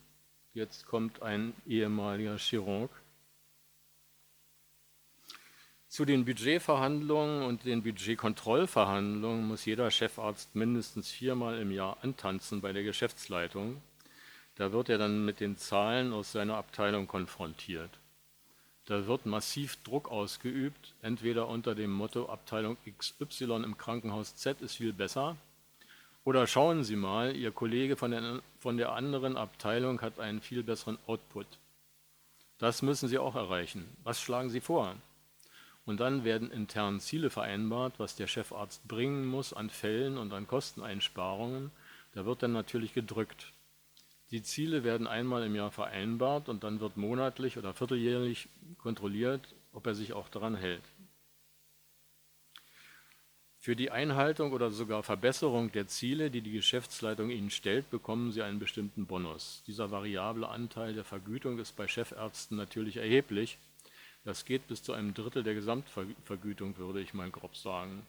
[0.52, 2.90] Jetzt kommt ein ehemaliger Chirurg
[5.88, 12.72] zu den Budgetverhandlungen und den Budgetkontrollverhandlungen muss jeder Chefarzt mindestens viermal im Jahr antanzen bei
[12.72, 13.80] der Geschäftsleitung.
[14.56, 17.90] Da wird er dann mit den Zahlen aus seiner Abteilung konfrontiert.
[18.84, 24.76] Da wird massiv Druck ausgeübt, entweder unter dem Motto Abteilung XY im Krankenhaus Z ist
[24.76, 25.36] viel besser,
[26.24, 30.62] oder schauen Sie mal, Ihr Kollege von der, von der anderen Abteilung hat einen viel
[30.62, 31.46] besseren Output.
[32.58, 33.88] Das müssen Sie auch erreichen.
[34.04, 34.94] Was schlagen Sie vor?
[35.88, 40.46] Und dann werden intern Ziele vereinbart, was der Chefarzt bringen muss an Fällen und an
[40.46, 41.70] Kosteneinsparungen.
[42.12, 43.54] Da wird dann natürlich gedrückt.
[44.30, 49.86] Die Ziele werden einmal im Jahr vereinbart und dann wird monatlich oder vierteljährlich kontrolliert, ob
[49.86, 50.82] er sich auch daran hält.
[53.56, 58.42] Für die Einhaltung oder sogar Verbesserung der Ziele, die die Geschäftsleitung Ihnen stellt, bekommen Sie
[58.42, 59.62] einen bestimmten Bonus.
[59.66, 63.56] Dieser variable Anteil der Vergütung ist bei Chefärzten natürlich erheblich.
[64.28, 68.04] Das geht bis zu einem Drittel der Gesamtvergütung, würde ich mal grob sagen.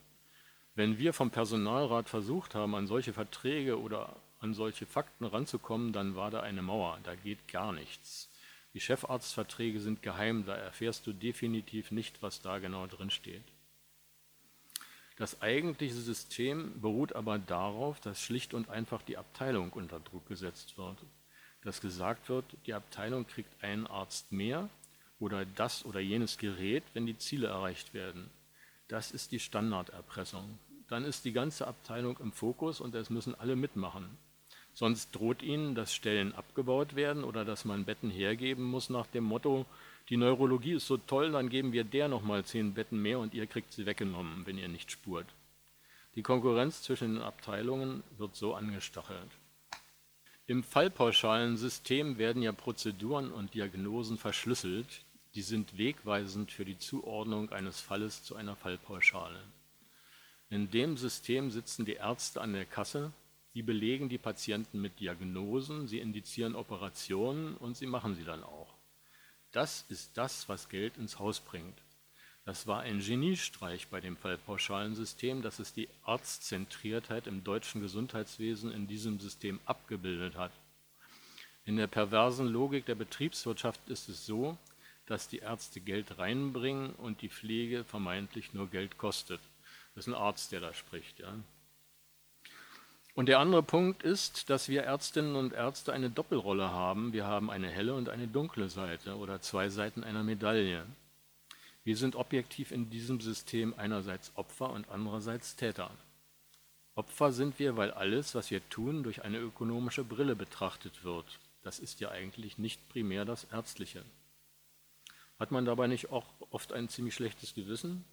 [0.75, 6.17] Wenn wir vom Personalrat versucht haben, an solche Verträge oder an solche Fakten ranzukommen, dann
[6.17, 8.29] war da eine Mauer, da geht gar nichts.
[8.73, 13.45] Die Chefarztverträge sind geheim, da erfährst du definitiv nicht, was da genau drin steht.
[15.15, 20.77] Das eigentliche System beruht aber darauf, dass schlicht und einfach die Abteilung unter Druck gesetzt
[20.77, 20.97] wird.
[21.61, 24.69] Dass gesagt wird, die Abteilung kriegt einen Arzt mehr
[25.19, 28.29] oder das oder jenes Gerät, wenn die Ziele erreicht werden.
[28.87, 30.57] Das ist die Standarderpressung.
[30.87, 34.17] Dann ist die ganze Abteilung im Fokus und es müssen alle mitmachen.
[34.73, 39.25] Sonst droht ihnen, dass Stellen abgebaut werden oder dass man Betten hergeben muss nach dem
[39.25, 39.65] Motto,
[40.09, 43.45] die Neurologie ist so toll, dann geben wir der nochmal zehn Betten mehr und ihr
[43.45, 45.27] kriegt sie weggenommen, wenn ihr nicht spurt.
[46.15, 49.29] Die Konkurrenz zwischen den Abteilungen wird so angestachelt.
[50.47, 55.03] Im fallpauschalen System werden ja Prozeduren und Diagnosen verschlüsselt,
[55.35, 59.41] die sind wegweisend für die Zuordnung eines Falles zu einer Fallpauschale.
[60.49, 63.11] In dem System sitzen die Ärzte an der Kasse,
[63.53, 68.73] die belegen die Patienten mit Diagnosen, sie indizieren Operationen und sie machen sie dann auch.
[69.51, 71.81] Das ist das, was Geld ins Haus bringt.
[72.45, 78.71] Das war ein Geniestreich bei dem fallpauschalen System, dass es die Arztzentriertheit im deutschen Gesundheitswesen
[78.71, 80.51] in diesem System abgebildet hat.
[81.65, 84.57] In der perversen Logik der Betriebswirtschaft ist es so,
[85.09, 89.41] dass die Ärzte Geld reinbringen und die Pflege vermeintlich nur Geld kostet.
[89.95, 91.19] Das ist ein Arzt, der da spricht.
[91.19, 91.33] Ja.
[93.15, 97.11] Und der andere Punkt ist, dass wir Ärztinnen und Ärzte eine Doppelrolle haben.
[97.11, 100.85] Wir haben eine helle und eine dunkle Seite oder zwei Seiten einer Medaille.
[101.83, 105.89] Wir sind objektiv in diesem System einerseits Opfer und andererseits Täter.
[106.93, 111.39] Opfer sind wir, weil alles, was wir tun, durch eine ökonomische Brille betrachtet wird.
[111.63, 114.03] Das ist ja eigentlich nicht primär das Ärztliche.
[115.39, 118.03] Hat man dabei nicht auch oft ein ziemlich schlechtes Gewissen?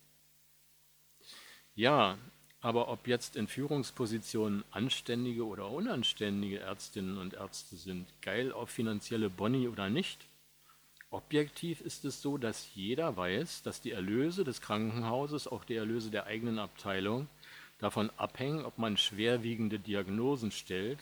[1.75, 2.17] Ja,
[2.61, 9.29] aber ob jetzt in Führungspositionen anständige oder unanständige Ärztinnen und Ärzte sind, geil auf finanzielle
[9.29, 10.27] Boni oder nicht,
[11.11, 16.11] objektiv ist es so, dass jeder weiß, dass die Erlöse des Krankenhauses, auch die Erlöse
[16.11, 17.29] der eigenen Abteilung,
[17.79, 21.01] davon abhängen, ob man schwerwiegende Diagnosen stellt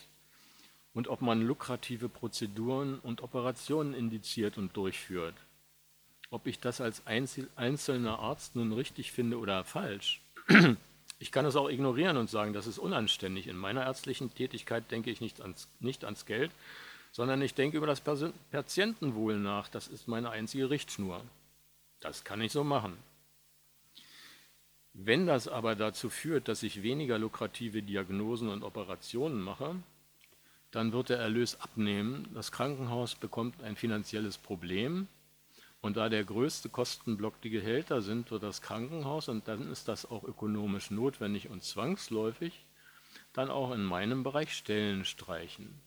[0.94, 5.34] und ob man lukrative Prozeduren und Operationen indiziert und durchführt.
[6.30, 10.20] Ob ich das als einzelner Arzt nun richtig finde oder falsch,
[11.18, 13.46] ich kann es auch ignorieren und sagen, das ist unanständig.
[13.46, 16.50] In meiner ärztlichen Tätigkeit denke ich nicht ans, nicht ans Geld,
[17.12, 18.02] sondern ich denke über das
[18.50, 19.68] Patientenwohl nach.
[19.68, 21.22] Das ist meine einzige Richtschnur.
[22.00, 22.98] Das kann ich so machen.
[24.92, 29.74] Wenn das aber dazu führt, dass ich weniger lukrative Diagnosen und Operationen mache,
[30.70, 32.28] dann wird der Erlös abnehmen.
[32.34, 35.08] Das Krankenhaus bekommt ein finanzielles Problem
[35.84, 40.10] und da der größte Kostenblock die Gehälter sind für das Krankenhaus, und dann ist das
[40.10, 42.64] auch ökonomisch notwendig und zwangsläufig,
[43.34, 45.78] dann auch in meinem Bereich Stellen streichen.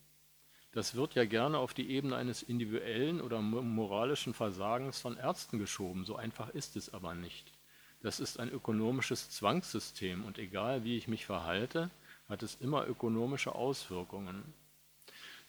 [0.72, 6.06] Das wird ja gerne auf die Ebene eines individuellen oder moralischen Versagens von Ärzten geschoben.
[6.06, 7.52] So einfach ist es aber nicht.
[8.04, 11.90] Das ist ein ökonomisches Zwangssystem und egal wie ich mich verhalte,
[12.30, 14.44] hat es immer ökonomische Auswirkungen.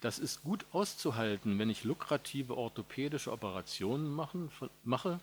[0.00, 4.50] Das ist gut auszuhalten, wenn ich lukrative orthopädische Operationen machen,
[4.84, 5.18] mache,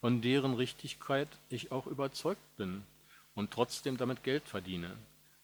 [0.00, 2.82] von deren Richtigkeit ich auch überzeugt bin
[3.34, 4.96] und trotzdem damit Geld verdiene.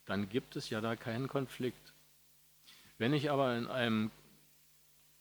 [0.06, 1.92] Dann gibt es ja da keinen Konflikt.
[2.96, 4.10] Wenn ich aber in einem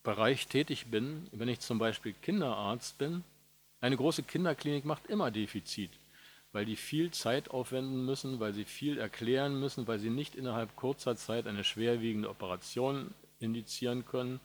[0.04, 3.24] Bereich tätig bin, wenn ich zum Beispiel Kinderarzt bin,
[3.82, 5.92] eine große Kinderklinik macht immer Defizit,
[6.52, 10.76] weil die viel Zeit aufwenden müssen, weil sie viel erklären müssen, weil sie nicht innerhalb
[10.76, 14.40] kurzer Zeit eine schwerwiegende Operation indizieren können,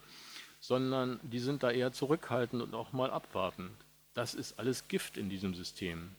[0.60, 3.72] sondern die sind da eher zurückhaltend und auch mal abwartend.
[4.14, 6.10] Das ist alles Gift in diesem System.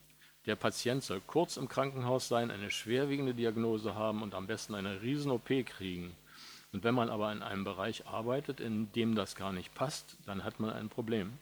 [0.46, 5.02] Der Patient soll kurz im Krankenhaus sein, eine schwerwiegende Diagnose haben und am besten eine
[5.02, 6.16] Riesen-OP kriegen.
[6.72, 10.44] Und wenn man aber in einem Bereich arbeitet, in dem das gar nicht passt, dann
[10.44, 11.34] hat man ein Problem.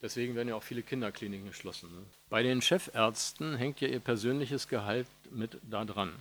[0.00, 1.90] Deswegen werden ja auch viele Kinderkliniken geschlossen.
[1.90, 2.02] Ne?
[2.28, 6.12] Bei den Chefärzten hängt ja ihr persönliches Gehalt mit da dran.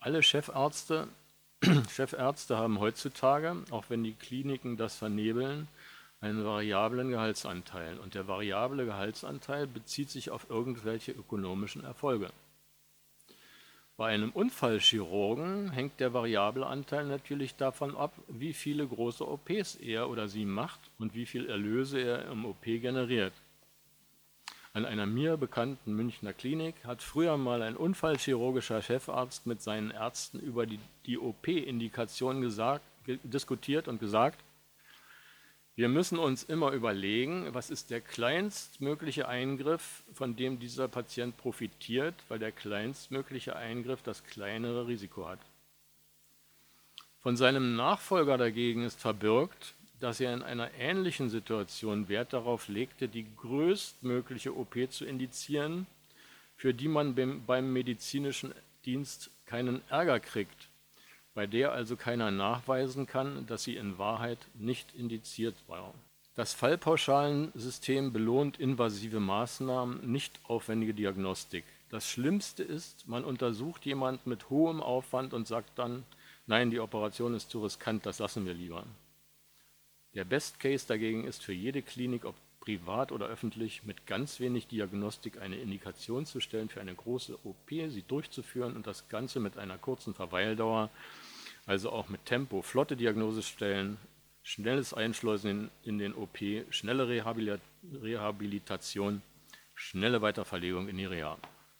[0.00, 1.08] Alle Chefärzte
[1.90, 5.68] Chefärzte haben heutzutage, auch wenn die Kliniken das vernebeln,
[6.20, 7.98] einen variablen Gehaltsanteil.
[7.98, 12.30] Und der variable Gehaltsanteil bezieht sich auf irgendwelche ökonomischen Erfolge.
[13.96, 20.10] Bei einem Unfallchirurgen hängt der variable Anteil natürlich davon ab, wie viele große OPs er
[20.10, 23.32] oder sie macht und wie viel Erlöse er im OP generiert.
[24.76, 30.38] An einer mir bekannten Münchner Klinik hat früher mal ein unfallchirurgischer Chefarzt mit seinen Ärzten
[30.38, 32.42] über die, die OP-Indikation
[33.24, 34.38] diskutiert und gesagt,
[35.76, 42.14] wir müssen uns immer überlegen, was ist der kleinstmögliche Eingriff, von dem dieser Patient profitiert,
[42.28, 45.40] weil der kleinstmögliche Eingriff das kleinere Risiko hat.
[47.20, 53.08] Von seinem Nachfolger dagegen ist verbirgt, dass er in einer ähnlichen Situation Wert darauf legte,
[53.08, 55.86] die größtmögliche OP zu indizieren,
[56.56, 57.14] für die man
[57.46, 58.54] beim medizinischen
[58.84, 60.68] Dienst keinen Ärger kriegt
[61.36, 65.92] bei der also keiner nachweisen kann, dass sie in Wahrheit nicht indiziert war.
[66.34, 71.64] Das Fallpauschalensystem belohnt invasive Maßnahmen, nicht aufwendige Diagnostik.
[71.90, 76.04] Das Schlimmste ist, man untersucht jemand mit hohem Aufwand und sagt dann,
[76.46, 78.84] nein, die Operation ist zu riskant, das lassen wir lieber.
[80.16, 84.66] Der Best Case dagegen ist für jede Klinik, ob privat oder öffentlich, mit ganz wenig
[84.66, 89.56] Diagnostik eine Indikation zu stellen für eine große OP, sie durchzuführen und das Ganze mit
[89.56, 90.90] einer kurzen Verweildauer
[91.66, 93.98] also auch mit Tempo, flotte Diagnose stellen,
[94.42, 96.38] schnelles Einschleusen in, in den OP,
[96.70, 99.20] schnelle Rehabilitation,
[99.74, 101.36] schnelle Weiterverlegung in die Reha.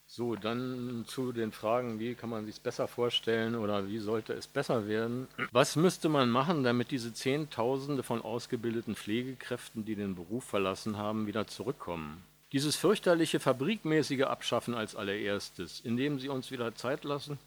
[0.09, 4.35] So, dann zu den Fragen, wie kann man sich es besser vorstellen oder wie sollte
[4.35, 5.27] es besser werden?
[5.51, 11.27] Was müsste man machen, damit diese Zehntausende von ausgebildeten Pflegekräften, die den Beruf verlassen haben,
[11.27, 12.23] wieder zurückkommen?
[12.53, 17.39] Dieses fürchterliche fabrikmäßige Abschaffen als allererstes, indem sie uns wieder Zeit lassen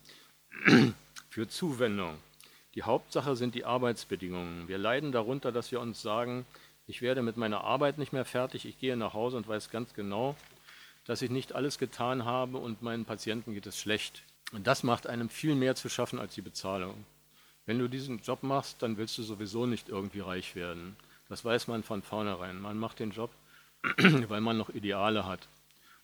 [1.29, 2.15] für Zuwendung.
[2.75, 4.67] Die Hauptsache sind die Arbeitsbedingungen.
[4.67, 6.45] Wir leiden darunter, dass wir uns sagen,
[6.87, 9.93] ich werde mit meiner Arbeit nicht mehr fertig, ich gehe nach Hause und weiß ganz
[9.93, 10.35] genau,
[11.09, 14.21] dass ich nicht alles getan habe und meinen Patienten geht es schlecht.
[14.51, 17.03] Und das macht einem viel mehr zu schaffen als die Bezahlung.
[17.65, 20.95] Wenn du diesen Job machst, dann willst du sowieso nicht irgendwie reich werden.
[21.27, 22.61] Das weiß man von vornherein.
[22.61, 23.31] Man macht den Job,
[24.27, 25.47] weil man noch Ideale hat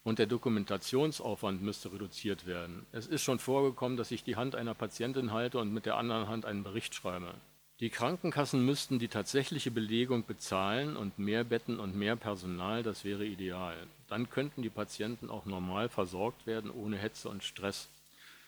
[0.03, 2.87] und der Dokumentationsaufwand müsste reduziert werden.
[2.91, 6.27] Es ist schon vorgekommen, dass ich die Hand einer Patientin halte und mit der anderen
[6.27, 7.35] Hand einen Bericht schreibe.
[7.81, 13.25] Die Krankenkassen müssten die tatsächliche Belegung bezahlen und mehr Betten und mehr Personal, das wäre
[13.25, 13.75] ideal.
[14.07, 17.89] Dann könnten die Patienten auch normal versorgt werden, ohne Hetze und Stress.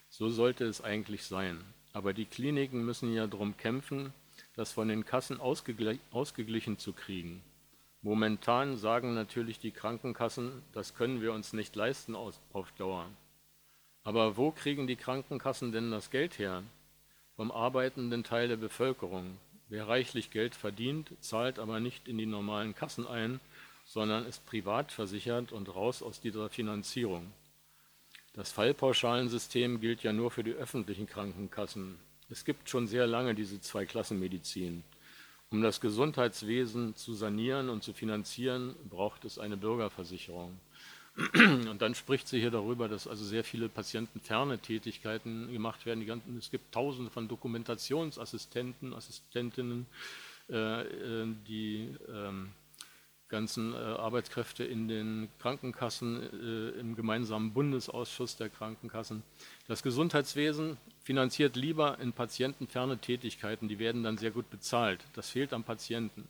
[0.09, 1.59] So sollte es eigentlich sein.
[1.91, 4.13] Aber die Kliniken müssen ja darum kämpfen,
[4.55, 7.43] das von den Kassen ausgeglichen zu kriegen.
[8.01, 13.09] Momentan sagen natürlich die Krankenkassen, das können wir uns nicht leisten auf Dauer.
[14.03, 16.63] Aber wo kriegen die Krankenkassen denn das Geld her?
[17.37, 19.37] Vom arbeitenden Teil der Bevölkerung.
[19.69, 23.39] Wer reichlich Geld verdient, zahlt aber nicht in die normalen Kassen ein,
[23.85, 27.31] sondern ist privat versichert und raus aus dieser Finanzierung.
[28.33, 31.99] Das Fallpauschalensystem gilt ja nur für die öffentlichen Krankenkassen.
[32.27, 34.83] Es gibt schon sehr lange diese Zweiklassenmedizin.
[35.51, 40.59] Um das Gesundheitswesen zu sanieren und zu finanzieren, braucht es eine Bürgerversicherung.
[41.33, 46.21] Und dann spricht sie hier darüber, dass also sehr viele patientenferne Tätigkeiten gemacht werden.
[46.37, 49.87] es gibt tausende von Dokumentationsassistenten, Assistentinnen,
[50.49, 52.51] äh, äh, die ähm,
[53.29, 59.23] ganzen äh, Arbeitskräfte in den Krankenkassen, äh, im gemeinsamen Bundesausschuss der Krankenkassen.
[59.67, 65.03] Das Gesundheitswesen finanziert lieber in patientenferne Tätigkeiten, die werden dann sehr gut bezahlt.
[65.13, 66.27] Das fehlt am Patienten.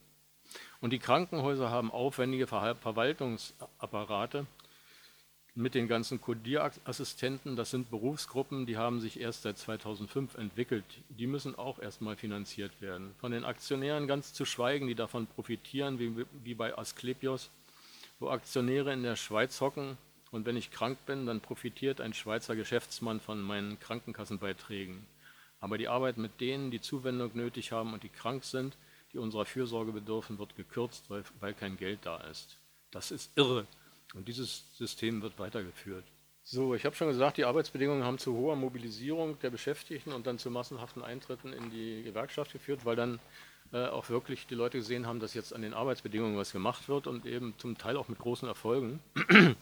[0.79, 4.47] Und die Krankenhäuser haben aufwendige Verwaltungsapparate
[5.57, 7.55] mit den ganzen Codierassistenten.
[7.55, 10.85] Das sind Berufsgruppen, die haben sich erst seit 2005 entwickelt.
[11.09, 13.15] Die müssen auch erstmal finanziert werden.
[13.17, 17.49] Von den Aktionären ganz zu schweigen, die davon profitieren, wie, wie bei Asklepios,
[18.19, 19.97] wo Aktionäre in der Schweiz hocken
[20.29, 25.07] und wenn ich krank bin, dann profitiert ein Schweizer Geschäftsmann von meinen Krankenkassenbeiträgen.
[25.59, 28.77] Aber die Arbeit mit denen, die Zuwendung nötig haben und die krank sind,
[29.11, 32.59] die unserer Fürsorge bedürfen, wird gekürzt, weil, weil kein Geld da ist.
[32.91, 33.65] Das ist irre.
[34.13, 36.05] Und dieses System wird weitergeführt.
[36.43, 40.39] So, ich habe schon gesagt, die Arbeitsbedingungen haben zu hoher Mobilisierung der Beschäftigten und dann
[40.39, 43.19] zu massenhaften Eintritten in die Gewerkschaft geführt, weil dann
[43.73, 47.05] äh, auch wirklich die Leute gesehen haben, dass jetzt an den Arbeitsbedingungen was gemacht wird
[47.05, 49.01] und eben zum Teil auch mit großen Erfolgen.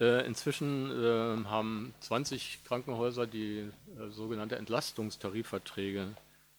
[0.00, 6.14] äh, inzwischen äh, haben 20 Krankenhäuser die äh, sogenannte Entlastungstarifverträge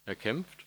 [0.06, 0.67] erkämpft.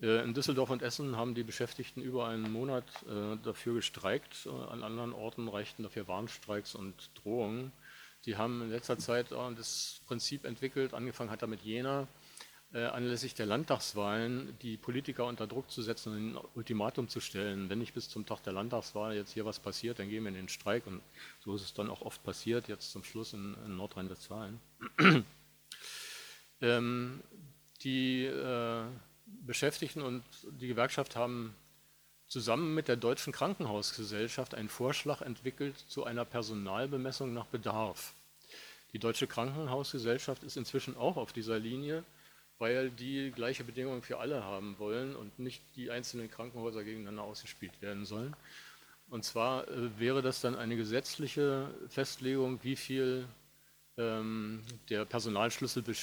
[0.00, 4.46] Äh, in Düsseldorf und Essen haben die Beschäftigten über einen Monat äh, dafür gestreikt.
[4.46, 7.72] Äh, an anderen Orten reichten dafür Warnstreiks und Drohungen.
[8.24, 12.08] Die haben in letzter Zeit das Prinzip entwickelt, angefangen hat damit Jena,
[12.72, 17.70] anlässlich der Landtagswahlen die Politiker unter Druck zu setzen und ein Ultimatum zu stellen.
[17.70, 20.34] Wenn nicht bis zum Tag der Landtagswahl jetzt hier was passiert, dann gehen wir in
[20.34, 20.86] den Streik.
[20.88, 21.00] Und
[21.38, 24.60] so ist es dann auch oft passiert, jetzt zum Schluss in, in Nordrhein-Westfalen.
[26.60, 27.22] ähm,
[27.82, 28.84] die äh,
[29.46, 30.22] Beschäftigten und
[30.60, 31.54] die Gewerkschaft haben
[32.26, 38.14] zusammen mit der Deutschen Krankenhausgesellschaft einen Vorschlag entwickelt zu einer Personalbemessung nach Bedarf.
[38.92, 42.04] Die Deutsche Krankenhausgesellschaft ist inzwischen auch auf dieser Linie,
[42.58, 47.80] weil die gleiche Bedingungen für alle haben wollen und nicht die einzelnen Krankenhäuser gegeneinander ausgespielt
[47.80, 48.34] werden sollen.
[49.10, 53.26] Und zwar äh, wäre das dann eine gesetzliche Festlegung, wie viel
[53.98, 55.94] der Personalschlüssel äh,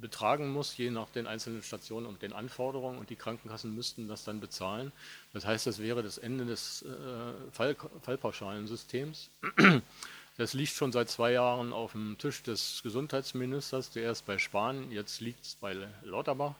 [0.00, 2.98] betragen muss, je nach den einzelnen Stationen und den Anforderungen.
[2.98, 4.92] Und die Krankenkassen müssten das dann bezahlen.
[5.32, 9.30] Das heißt, das wäre das Ende des äh, Fall, Fallpauschalensystems.
[10.36, 14.92] Das liegt schon seit zwei Jahren auf dem Tisch des Gesundheitsministers, der erst bei Spahn,
[14.92, 16.54] jetzt liegt es bei Lauterbach.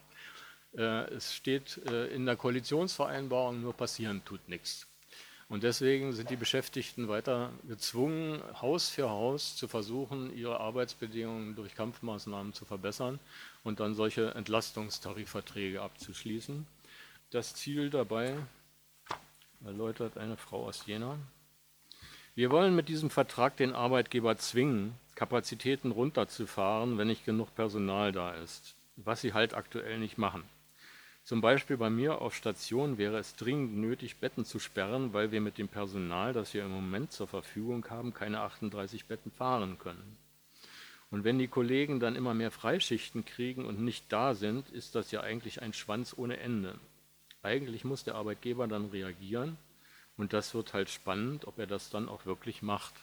[0.72, 4.87] Es steht in der Koalitionsvereinbarung, nur passieren tut nichts.
[5.48, 11.74] Und deswegen sind die Beschäftigten weiter gezwungen, Haus für Haus zu versuchen, ihre Arbeitsbedingungen durch
[11.74, 13.18] Kampfmaßnahmen zu verbessern
[13.64, 16.66] und dann solche Entlastungstarifverträge abzuschließen.
[17.30, 18.36] Das Ziel dabei
[19.64, 21.18] erläutert eine Frau aus Jena.
[22.34, 28.34] Wir wollen mit diesem Vertrag den Arbeitgeber zwingen, Kapazitäten runterzufahren, wenn nicht genug Personal da
[28.34, 30.44] ist, was sie halt aktuell nicht machen.
[31.28, 35.42] Zum Beispiel bei mir auf Station wäre es dringend nötig, Betten zu sperren, weil wir
[35.42, 40.16] mit dem Personal, das wir im Moment zur Verfügung haben, keine 38 Betten fahren können.
[41.10, 45.10] Und wenn die Kollegen dann immer mehr Freischichten kriegen und nicht da sind, ist das
[45.10, 46.78] ja eigentlich ein Schwanz ohne Ende.
[47.42, 49.58] Eigentlich muss der Arbeitgeber dann reagieren
[50.16, 52.94] und das wird halt spannend, ob er das dann auch wirklich macht.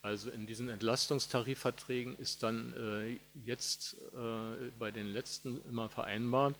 [0.00, 6.54] Also in diesen Entlastungstarifverträgen ist dann äh, jetzt äh, bei den letzten immer vereinbart,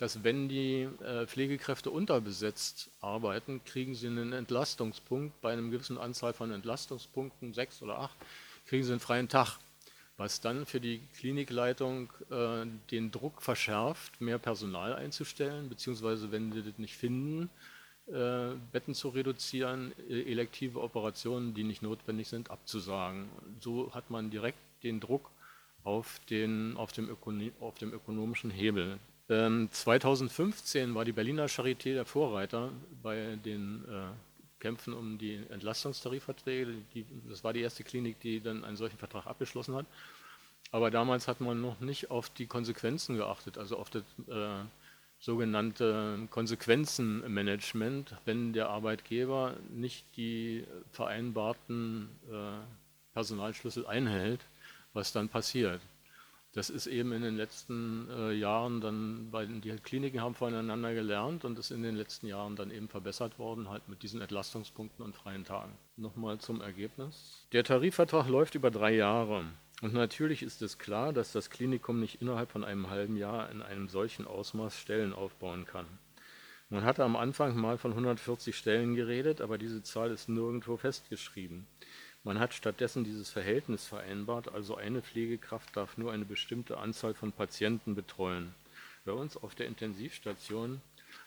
[0.00, 5.38] dass wenn die äh, Pflegekräfte unterbesetzt arbeiten, kriegen sie einen Entlastungspunkt.
[5.42, 8.16] Bei einem gewissen Anzahl von Entlastungspunkten, sechs oder acht,
[8.66, 9.58] kriegen sie einen freien Tag,
[10.16, 16.62] was dann für die Klinikleitung äh, den Druck verschärft, mehr Personal einzustellen, beziehungsweise wenn sie
[16.62, 17.50] das nicht finden,
[18.06, 23.28] äh, Betten zu reduzieren, äh, elektive Operationen, die nicht notwendig sind, abzusagen.
[23.60, 25.30] So hat man direkt den Druck
[25.84, 27.14] auf, den, auf, dem,
[27.60, 28.98] auf dem ökonomischen Hebel.
[29.30, 34.08] 2015 ähm, war die Berliner Charité der Vorreiter bei den äh,
[34.58, 36.74] Kämpfen um die Entlastungstarifverträge.
[36.94, 39.86] Die, das war die erste Klinik, die dann einen solchen Vertrag abgeschlossen hat.
[40.72, 44.64] Aber damals hat man noch nicht auf die Konsequenzen geachtet, also auf das äh,
[45.20, 52.58] sogenannte Konsequenzenmanagement, wenn der Arbeitgeber nicht die vereinbarten äh,
[53.12, 54.40] Personalschlüssel einhält,
[54.92, 55.80] was dann passiert.
[56.52, 61.44] Das ist eben in den letzten äh, Jahren dann, weil die Kliniken haben voneinander gelernt
[61.44, 65.14] und ist in den letzten Jahren dann eben verbessert worden, halt mit diesen Entlastungspunkten und
[65.14, 65.72] freien Tagen.
[65.96, 67.46] Nochmal zum Ergebnis.
[67.52, 69.44] Der Tarifvertrag läuft über drei Jahre.
[69.80, 73.62] Und natürlich ist es klar, dass das Klinikum nicht innerhalb von einem halben Jahr in
[73.62, 75.86] einem solchen Ausmaß Stellen aufbauen kann.
[76.68, 81.66] Man hatte am Anfang mal von 140 Stellen geredet, aber diese Zahl ist nirgendwo festgeschrieben.
[82.22, 87.32] Man hat stattdessen dieses Verhältnis vereinbart, also eine Pflegekraft darf nur eine bestimmte Anzahl von
[87.32, 88.54] Patienten betreuen.
[89.06, 90.82] Bei uns auf der Intensivstation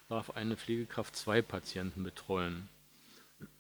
[0.08, 2.70] darf eine Pflegekraft zwei Patienten betreuen.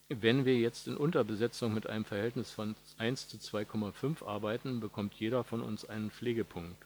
[0.09, 5.43] Wenn wir jetzt in Unterbesetzung mit einem Verhältnis von 1 zu 2,5 arbeiten, bekommt jeder
[5.43, 6.85] von uns einen Pflegepunkt.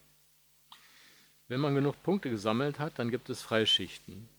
[1.50, 4.30] Wenn man genug Punkte gesammelt hat, dann gibt es Freischichten.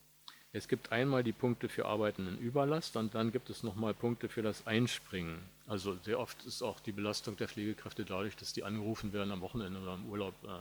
[0.53, 4.31] Es gibt einmal die Punkte für Arbeiten in Überlast und dann gibt es nochmal Punkte
[4.31, 5.39] für das Einspringen.
[5.67, 9.43] Also sehr oft ist auch die Belastung der Pflegekräfte dadurch, dass die angerufen werden am
[9.43, 10.35] Wochenende oder im Urlaub.
[10.45, 10.61] Äh,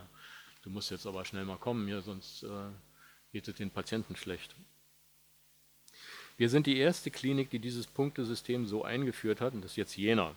[0.64, 2.50] du musst jetzt aber schnell mal kommen hier, sonst äh,
[3.32, 4.56] geht es den Patienten schlecht.
[6.36, 9.98] Wir sind die erste Klinik, die dieses Punktesystem so eingeführt hat, und das ist jetzt
[9.98, 10.36] Jena,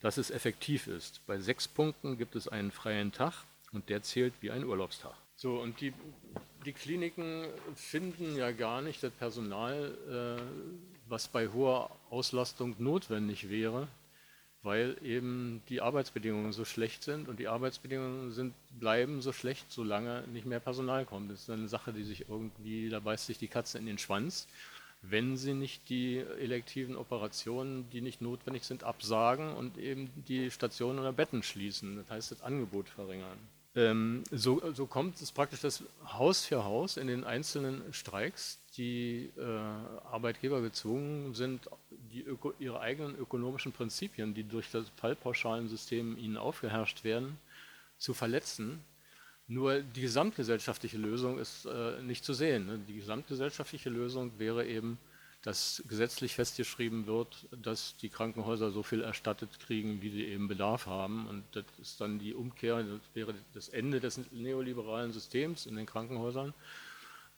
[0.00, 1.20] dass es effektiv ist.
[1.26, 3.32] Bei sechs Punkten gibt es einen freien Tag
[3.72, 5.14] und der zählt wie ein Urlaubstag.
[5.38, 5.92] So, und die,
[6.64, 10.42] die Kliniken finden ja gar nicht das Personal, äh,
[11.08, 13.86] was bei hoher Auslastung notwendig wäre,
[14.62, 20.24] weil eben die Arbeitsbedingungen so schlecht sind und die Arbeitsbedingungen sind, bleiben so schlecht, solange
[20.28, 21.30] nicht mehr Personal kommt.
[21.30, 24.48] Das ist eine Sache, die sich irgendwie, da beißt sich die Katze in den Schwanz,
[25.02, 30.98] wenn sie nicht die elektiven Operationen, die nicht notwendig sind, absagen und eben die Stationen
[30.98, 31.96] oder Betten schließen.
[31.96, 33.38] Das heißt, das Angebot verringern.
[33.76, 39.30] Ähm, so, so, kommt es praktisch das Haus für Haus in den einzelnen Streiks, die
[39.36, 41.68] äh, Arbeitgeber gezwungen sind,
[42.26, 47.38] Öko, ihre eigenen ökonomischen Prinzipien, die durch das Fallpauschalensystem ihnen aufgeherrscht werden,
[47.98, 48.82] zu verletzen,
[49.48, 52.66] Nur die gesamtgesellschaftliche Lösung ist äh, nicht zu sehen.
[52.66, 52.80] Ne?
[52.88, 54.98] Die gesamtgesellschaftliche Lösung wäre eben,
[55.46, 60.86] dass gesetzlich festgeschrieben wird, dass die Krankenhäuser so viel erstattet kriegen, wie sie eben Bedarf
[60.86, 61.28] haben.
[61.28, 65.86] Und das ist dann die Umkehr, das wäre das Ende des neoliberalen Systems in den
[65.86, 66.52] Krankenhäusern.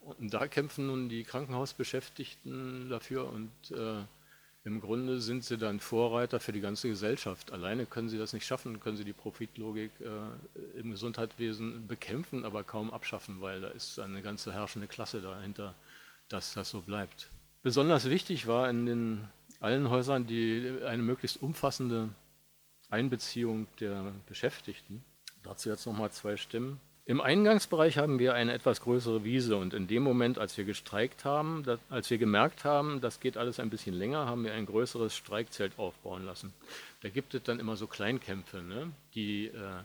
[0.00, 4.02] Und da kämpfen nun die Krankenhausbeschäftigten dafür und äh,
[4.64, 7.52] im Grunde sind sie dann Vorreiter für die ganze Gesellschaft.
[7.52, 12.64] Alleine können sie das nicht schaffen, können sie die Profitlogik äh, im Gesundheitswesen bekämpfen, aber
[12.64, 15.74] kaum abschaffen, weil da ist eine ganze herrschende Klasse dahinter,
[16.30, 17.28] dass das so bleibt.
[17.68, 19.28] Besonders wichtig war in den
[19.60, 22.08] allen Häusern die, eine möglichst umfassende
[22.88, 25.04] Einbeziehung der Beschäftigten.
[25.42, 26.80] Dazu jetzt nochmal zwei Stimmen.
[27.04, 31.26] Im Eingangsbereich haben wir eine etwas größere Wiese und in dem Moment, als wir gestreikt
[31.26, 35.14] haben, als wir gemerkt haben, das geht alles ein bisschen länger, haben wir ein größeres
[35.14, 36.54] Streikzelt aufbauen lassen.
[37.02, 38.92] Da gibt es dann immer so Kleinkämpfe, ne?
[39.14, 39.82] die äh,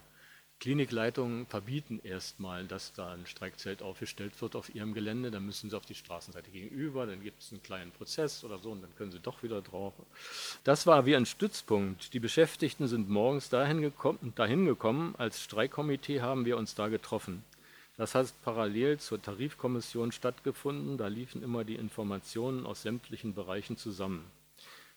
[0.64, 5.30] Klinikleitungen verbieten erstmal, dass da ein Streikzelt aufgestellt wird auf ihrem Gelände.
[5.30, 8.72] Dann müssen sie auf die Straßenseite gegenüber, dann gibt es einen kleinen Prozess oder so
[8.72, 9.92] und dann können sie doch wieder drauf.
[10.64, 12.14] Das war wie ein Stützpunkt.
[12.14, 15.16] Die Beschäftigten sind morgens dahin gekommen, dahin gekommen.
[15.18, 17.44] Als Streikkomitee haben wir uns da getroffen.
[17.98, 20.98] Das hat parallel zur Tarifkommission stattgefunden.
[20.98, 24.24] Da liefen immer die Informationen aus sämtlichen Bereichen zusammen.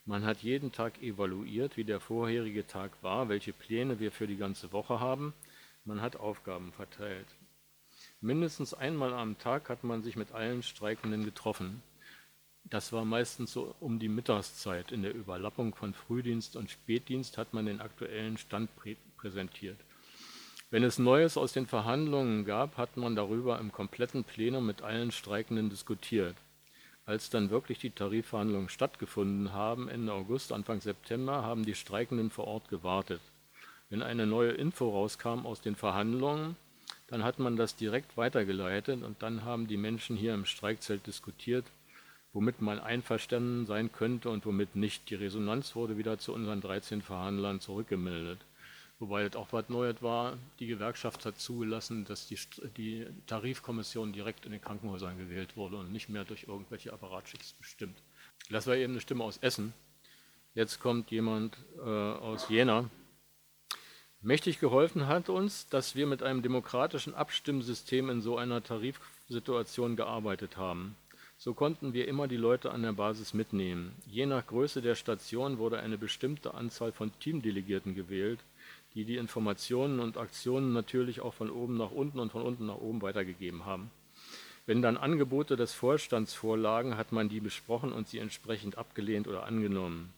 [0.04, 4.36] Man hat jeden Tag evaluiert, wie der vorherige Tag war, welche Pläne wir für die
[4.36, 5.34] ganze Woche haben
[5.86, 7.28] man hat Aufgaben verteilt.
[8.20, 11.82] Mindestens einmal am Tag hat man sich mit allen Streikenden getroffen.
[12.64, 14.90] Das war meistens so um die Mittagszeit.
[14.90, 19.78] In der Überlappung von Frühdienst und Spätdienst hat man den aktuellen Stand prä präsentiert.
[20.70, 25.12] Wenn es Neues aus den Verhandlungen gab, hat man darüber im kompletten Plenum mit allen
[25.12, 26.34] Streikenden diskutiert.
[27.04, 32.48] Als dann wirklich die Tarifverhandlungen stattgefunden haben, Ende August, Anfang September, haben die Streikenden vor
[32.48, 33.20] Ort gewartet.
[33.88, 36.56] Wenn eine neue Info rauskam aus den Verhandlungen,
[37.06, 41.64] dann hat man das direkt weitergeleitet und dann haben die Menschen hier im Streikzelt diskutiert,
[42.32, 45.08] womit man einverstanden sein könnte und womit nicht.
[45.10, 48.40] Die Resonanz wurde wieder zu unseren 13 Verhandlern zurückgemeldet.
[48.98, 52.38] Wobei das auch was Neues war, die Gewerkschaft hat zugelassen, dass die,
[52.76, 58.02] die Tarifkommission direkt in den Krankenhäusern gewählt wurde und nicht mehr durch irgendwelche Apparatschicks bestimmt.
[58.50, 59.74] Das war eben eine Stimme aus Essen.
[60.54, 62.88] Jetzt kommt jemand äh, aus Jena,
[64.26, 70.56] Mächtig geholfen hat uns, dass wir mit einem demokratischen Abstimmsystem in so einer Tarifsituation gearbeitet
[70.56, 70.96] haben.
[71.38, 73.94] So konnten wir immer die Leute an der Basis mitnehmen.
[74.04, 78.40] Je nach Größe der Station wurde eine bestimmte Anzahl von Teamdelegierten gewählt,
[78.96, 82.78] die die Informationen und Aktionen natürlich auch von oben nach unten und von unten nach
[82.78, 83.92] oben weitergegeben haben.
[84.66, 89.44] Wenn dann Angebote des Vorstands vorlagen, hat man die besprochen und sie entsprechend abgelehnt oder
[89.44, 90.12] angenommen.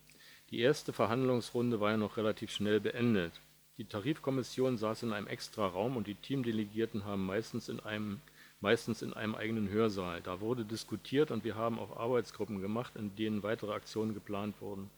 [0.50, 3.32] Die erste Verhandlungsrunde war ja noch relativ schnell beendet.
[3.78, 8.20] Die Tarifkommission saß in einem extra Raum und die Teamdelegierten haben meistens in einem
[8.60, 10.20] meistens in einem eigenen Hörsaal.
[10.20, 14.90] Da wurde diskutiert und wir haben auch Arbeitsgruppen gemacht, in denen weitere Aktionen geplant wurden.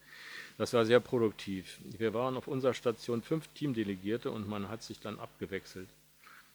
[0.56, 1.78] Das war sehr produktiv.
[1.98, 5.88] Wir waren auf unserer Station fünf Teamdelegierte und man hat sich dann abgewechselt.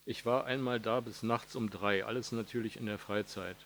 [0.05, 3.57] Ich war einmal da bis nachts um drei, alles natürlich in der Freizeit.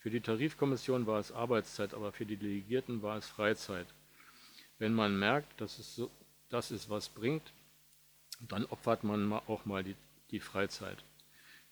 [0.00, 3.86] Für die Tarifkommission war es Arbeitszeit, aber für die Delegierten war es Freizeit.
[4.78, 6.10] Wenn man merkt, dass es, so,
[6.50, 7.52] dass es was bringt,
[8.40, 9.96] dann opfert man auch mal die,
[10.30, 11.02] die Freizeit.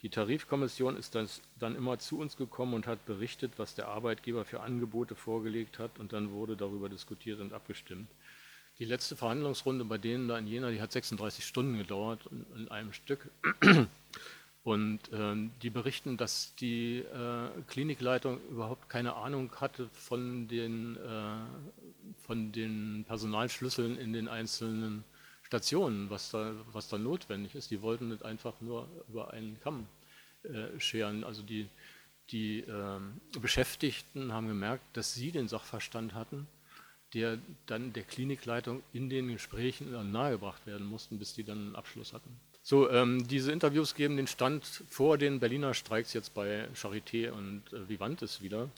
[0.03, 1.17] Die Tarifkommission ist
[1.59, 5.99] dann immer zu uns gekommen und hat berichtet, was der Arbeitgeber für Angebote vorgelegt hat
[5.99, 8.09] und dann wurde darüber diskutiert und abgestimmt.
[8.79, 12.69] Die letzte Verhandlungsrunde bei denen da in Jena, die hat 36 Stunden gedauert in, in
[12.69, 13.31] einem Stück.
[14.65, 22.23] Und ähm, die berichten, dass die äh, Klinikleitung überhaupt keine Ahnung hatte von den, äh,
[22.27, 25.05] von den Personalschlüsseln in den einzelnen
[25.45, 27.71] Stationen, was da, was da notwendig ist.
[27.71, 29.87] Die wollten nicht einfach nur über einen Kamm
[30.43, 31.25] äh, scheren.
[31.25, 31.69] Also die,
[32.31, 33.01] die äh,
[33.41, 36.47] Beschäftigten haben gemerkt, dass sie den Sachverstand hatten,
[37.13, 42.13] der dann der Klinikleitung in den Gesprächen nahegebracht werden mussten, bis die dann einen Abschluss
[42.13, 42.41] hatten.
[42.67, 47.63] So, ähm, diese Interviews geben den Stand vor den Berliner Streiks jetzt bei Charité und
[47.75, 48.71] äh, Vivantes wieder.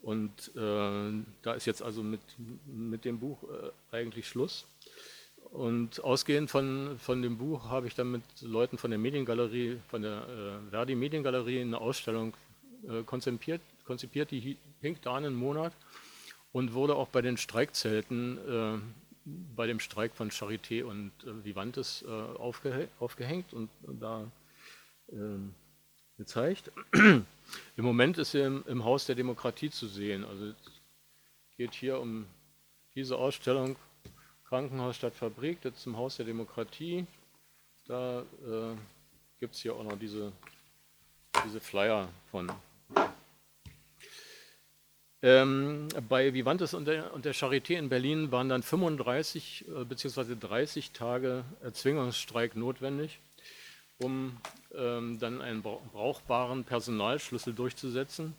[0.00, 2.20] Und äh, da ist jetzt also mit,
[2.66, 4.66] mit dem Buch äh, eigentlich Schluss.
[5.52, 10.00] Und ausgehend von, von dem Buch habe ich dann mit Leuten von der Mediengalerie, von
[10.00, 12.32] der äh, Verdi Mediengalerie eine Ausstellung
[12.88, 15.74] äh, konzipiert, konzipiert, die hing da einen Monat
[16.52, 18.78] und wurde auch bei den Streikzelten, äh,
[19.54, 24.26] bei dem Streik von Charité und äh, Vivantes äh, aufge aufgehängt und, und da
[25.12, 25.54] ähm,
[26.16, 26.72] gezeigt.
[26.94, 27.26] Im
[27.84, 30.24] Moment ist sie im, im Haus der Demokratie zu sehen.
[30.24, 30.56] Also es
[31.58, 32.24] geht hier um
[32.94, 33.76] diese Ausstellung
[34.52, 37.06] Krankenhaus statt Fabrik, das ist im Haus der Demokratie.
[37.86, 38.76] Da äh,
[39.40, 40.30] gibt es hier auch noch diese,
[41.42, 42.52] diese Flyer von.
[45.22, 50.36] Ähm, bei Vivantes und der, und der Charité in Berlin waren dann 35 äh, bzw.
[50.38, 53.20] 30 Tage Erzwingungsstreik notwendig,
[54.00, 54.36] um
[54.74, 58.34] ähm, dann einen brauchbaren Personalschlüssel durchzusetzen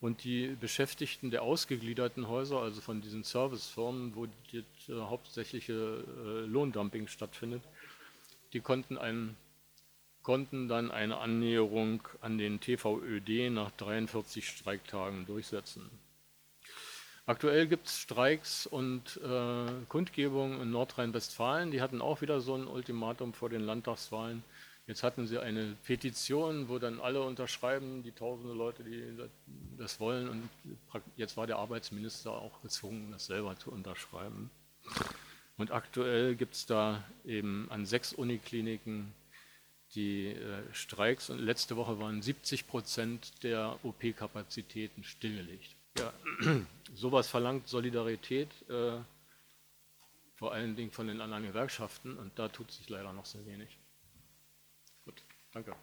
[0.00, 6.46] und die Beschäftigten der ausgegliederten Häuser, also von diesen Servicefirmen, wo das äh, hauptsächliche äh,
[6.46, 7.62] Lohndumping stattfindet,
[8.52, 9.36] die konnten, einen,
[10.22, 15.90] konnten dann eine Annäherung an den TVÖD nach 43 Streiktagen durchsetzen.
[17.26, 21.70] Aktuell gibt es Streiks und äh, Kundgebungen in Nordrhein-Westfalen.
[21.70, 24.42] Die hatten auch wieder so ein Ultimatum vor den Landtagswahlen.
[24.90, 29.04] Jetzt hatten sie eine Petition, wo dann alle unterschreiben, die tausende Leute, die
[29.78, 30.28] das wollen.
[30.28, 30.48] Und
[31.16, 34.50] jetzt war der Arbeitsminister auch gezwungen, das selber zu unterschreiben.
[35.56, 39.14] Und aktuell gibt es da eben an sechs Unikliniken
[39.94, 41.30] die äh, Streiks.
[41.30, 45.76] Und letzte Woche waren 70 Prozent der OP-Kapazitäten stillgelegt.
[46.00, 46.12] Ja,
[46.96, 48.98] sowas verlangt Solidarität, äh,
[50.34, 52.16] vor allen Dingen von den anderen Gewerkschaften.
[52.16, 53.79] Und da tut sich leider noch sehr wenig.
[55.52, 55.74] Danke.